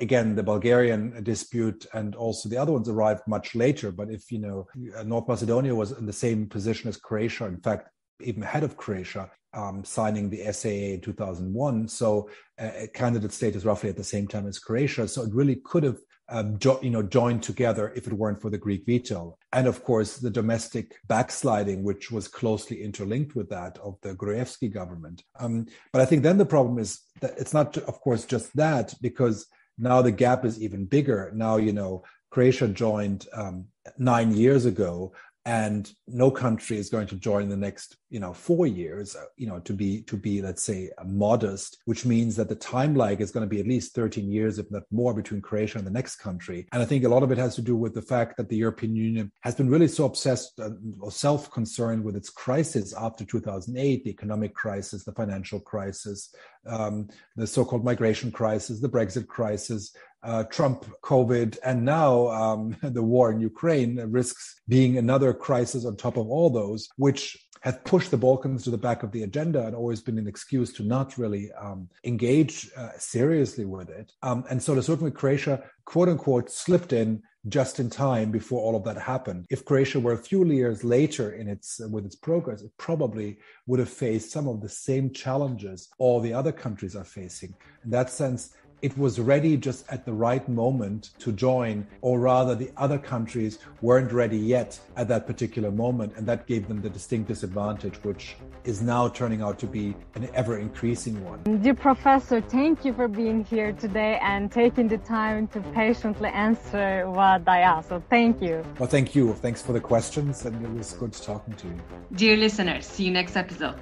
again 0.00 0.34
the 0.34 0.42
bulgarian 0.42 1.22
dispute 1.22 1.86
and 1.94 2.16
also 2.16 2.48
the 2.48 2.56
other 2.56 2.72
ones 2.72 2.88
arrived 2.88 3.22
much 3.28 3.54
later. 3.54 3.92
But 3.92 4.10
if 4.10 4.30
you 4.32 4.40
know 4.40 4.66
north 5.04 5.28
macedonia 5.28 5.74
was 5.74 5.92
in 5.92 6.06
the 6.06 6.12
same 6.12 6.48
position 6.48 6.88
as 6.88 6.96
croatia 6.96 7.46
in 7.46 7.60
fact 7.60 7.88
even 8.20 8.42
ahead 8.42 8.64
of 8.64 8.76
croatia 8.76 9.30
um, 9.54 9.84
signing 9.84 10.30
the 10.30 10.52
saa 10.52 10.68
in 10.68 11.00
2001 11.00 11.88
so 11.88 12.28
uh, 12.58 12.70
candidate 12.92 13.32
status 13.32 13.64
roughly 13.64 13.88
at 13.88 13.96
the 13.96 14.04
same 14.04 14.26
time 14.26 14.46
as 14.46 14.58
croatia. 14.58 15.06
So 15.08 15.22
it 15.22 15.32
really 15.32 15.56
could 15.64 15.84
have 15.84 15.98
um, 16.28 16.58
jo- 16.58 16.80
you 16.82 16.90
know, 16.90 17.02
joined 17.02 17.42
together 17.42 17.92
if 17.94 18.06
it 18.06 18.12
weren't 18.12 18.40
for 18.40 18.50
the 18.50 18.58
Greek 18.58 18.84
veto. 18.86 19.36
And 19.52 19.66
of 19.66 19.84
course, 19.84 20.16
the 20.16 20.30
domestic 20.30 20.94
backsliding, 21.06 21.82
which 21.84 22.10
was 22.10 22.28
closely 22.28 22.82
interlinked 22.82 23.36
with 23.36 23.48
that 23.50 23.78
of 23.78 23.96
the 24.02 24.14
Gruevski 24.14 24.72
government. 24.72 25.22
Um, 25.38 25.66
but 25.92 26.00
I 26.00 26.06
think 26.06 26.22
then 26.22 26.38
the 26.38 26.46
problem 26.46 26.78
is 26.78 27.00
that 27.20 27.34
it's 27.38 27.52
not, 27.52 27.76
of 27.76 28.00
course, 28.00 28.24
just 28.24 28.54
that, 28.56 28.94
because 29.00 29.46
now 29.78 30.02
the 30.02 30.12
gap 30.12 30.44
is 30.44 30.62
even 30.62 30.86
bigger. 30.86 31.30
Now, 31.34 31.56
you 31.56 31.72
know, 31.72 32.04
Croatia 32.30 32.68
joined 32.68 33.26
um, 33.32 33.66
nine 33.98 34.34
years 34.34 34.64
ago, 34.64 35.12
and 35.46 35.92
no 36.08 36.30
country 36.30 36.78
is 36.78 36.88
going 36.88 37.06
to 37.06 37.16
join 37.16 37.48
the 37.48 37.56
next 37.56 37.96
you 38.08 38.18
know 38.18 38.32
four 38.32 38.66
years 38.66 39.14
uh, 39.14 39.24
you 39.36 39.46
know 39.46 39.58
to 39.60 39.74
be 39.74 40.00
to 40.02 40.16
be 40.16 40.40
let's 40.40 40.62
say 40.62 40.90
modest 41.04 41.78
which 41.84 42.06
means 42.06 42.34
that 42.36 42.48
the 42.48 42.54
time 42.54 42.94
lag 42.94 43.20
is 43.20 43.30
going 43.30 43.42
to 43.46 43.48
be 43.48 43.60
at 43.60 43.66
least 43.66 43.94
13 43.94 44.30
years 44.30 44.58
if 44.58 44.70
not 44.70 44.84
more 44.90 45.12
between 45.12 45.42
croatia 45.42 45.78
and 45.78 45.86
the 45.86 45.90
next 45.90 46.16
country. 46.16 46.66
And 46.72 46.82
i 46.82 46.86
think 46.86 47.04
a 47.04 47.08
lot 47.08 47.22
of 47.22 47.30
it 47.30 47.38
has 47.38 47.54
to 47.56 47.62
do 47.62 47.76
with 47.76 47.94
the 47.94 48.02
fact 48.02 48.36
that 48.38 48.48
the 48.48 48.56
european 48.56 48.96
union 48.96 49.30
has 49.42 49.54
been 49.54 49.68
really 49.68 49.88
so 49.88 50.06
obsessed 50.06 50.58
uh, 50.60 50.70
or 51.00 51.10
self-concerned 51.10 52.02
with 52.02 52.16
its 52.16 52.30
crisis 52.30 52.94
after 52.94 53.24
2008 53.24 54.04
the 54.04 54.10
economic 54.10 54.54
crisis 54.54 55.04
the 55.04 55.12
financial 55.12 55.60
crisis 55.60 56.34
um, 56.66 57.08
the 57.36 57.46
so-called 57.46 57.84
migration 57.84 58.30
crisis 58.30 58.80
the 58.80 58.88
brexit 58.88 59.26
crisis 59.26 59.94
uh, 60.24 60.44
Trump, 60.44 60.84
COVID, 61.02 61.58
and 61.64 61.84
now 61.84 62.28
um, 62.28 62.76
the 62.82 63.02
war 63.02 63.30
in 63.30 63.40
Ukraine 63.40 63.96
risks 64.10 64.60
being 64.68 64.96
another 64.96 65.32
crisis 65.32 65.84
on 65.84 65.96
top 65.96 66.16
of 66.16 66.26
all 66.28 66.50
those, 66.50 66.88
which 66.96 67.38
have 67.60 67.82
pushed 67.84 68.10
the 68.10 68.16
Balkans 68.18 68.62
to 68.64 68.70
the 68.70 68.76
back 68.76 69.02
of 69.02 69.10
the 69.12 69.22
agenda 69.22 69.66
and 69.66 69.74
always 69.74 70.02
been 70.02 70.18
an 70.18 70.26
excuse 70.26 70.70
to 70.74 70.82
not 70.82 71.16
really 71.16 71.50
um, 71.52 71.88
engage 72.04 72.70
uh, 72.76 72.90
seriously 72.98 73.64
with 73.64 73.88
it. 73.88 74.12
Um, 74.22 74.44
and 74.50 74.62
so, 74.62 74.74
to 74.74 74.82
certainly, 74.82 75.10
Croatia, 75.10 75.62
quote 75.86 76.10
unquote, 76.10 76.50
slipped 76.50 76.92
in 76.92 77.22
just 77.48 77.80
in 77.80 77.90
time 77.90 78.30
before 78.30 78.60
all 78.60 78.76
of 78.76 78.84
that 78.84 78.98
happened. 78.98 79.46
If 79.50 79.64
Croatia 79.64 80.00
were 80.00 80.12
a 80.12 80.18
few 80.18 80.44
years 80.44 80.82
later 80.84 81.32
in 81.32 81.48
its 81.48 81.80
with 81.90 82.04
its 82.06 82.16
progress, 82.16 82.62
it 82.62 82.72
probably 82.78 83.38
would 83.66 83.80
have 83.80 83.88
faced 83.88 84.30
some 84.30 84.48
of 84.48 84.60
the 84.60 84.68
same 84.68 85.10
challenges 85.10 85.88
all 85.98 86.20
the 86.20 86.32
other 86.32 86.52
countries 86.52 86.96
are 86.96 87.04
facing. 87.04 87.54
In 87.84 87.90
that 87.90 88.10
sense, 88.10 88.54
it 88.84 88.98
was 88.98 89.18
ready 89.18 89.56
just 89.56 89.90
at 89.90 90.04
the 90.04 90.12
right 90.12 90.46
moment 90.46 91.02
to 91.18 91.32
join, 91.32 91.86
or 92.02 92.20
rather, 92.20 92.54
the 92.54 92.70
other 92.76 92.98
countries 92.98 93.58
weren't 93.80 94.12
ready 94.12 94.36
yet 94.36 94.78
at 94.98 95.08
that 95.08 95.26
particular 95.26 95.70
moment. 95.70 96.12
And 96.16 96.26
that 96.26 96.46
gave 96.46 96.68
them 96.68 96.82
the 96.82 96.90
distinct 96.90 97.28
disadvantage, 97.28 97.96
which 98.04 98.36
is 98.64 98.82
now 98.82 99.08
turning 99.08 99.40
out 99.40 99.58
to 99.60 99.66
be 99.66 99.96
an 100.16 100.28
ever 100.34 100.58
increasing 100.58 101.16
one. 101.24 101.40
Dear 101.62 101.72
Professor, 101.74 102.42
thank 102.42 102.84
you 102.84 102.92
for 102.92 103.08
being 103.08 103.42
here 103.42 103.72
today 103.72 104.18
and 104.20 104.52
taking 104.52 104.86
the 104.86 104.98
time 104.98 105.48
to 105.48 105.60
patiently 105.72 106.28
answer 106.28 107.08
what 107.10 107.48
I 107.48 107.60
asked. 107.60 107.88
So 107.88 108.02
thank 108.10 108.42
you. 108.42 108.62
Well, 108.78 108.88
thank 108.96 109.14
you. 109.14 109.32
Thanks 109.32 109.62
for 109.62 109.72
the 109.72 109.80
questions, 109.80 110.44
and 110.44 110.62
it 110.62 110.72
was 110.72 110.92
good 110.92 111.14
talking 111.14 111.54
to 111.54 111.68
you. 111.68 111.80
Dear 112.12 112.36
listeners, 112.36 112.84
see 112.84 113.04
you 113.04 113.12
next 113.12 113.34
episode. 113.34 113.80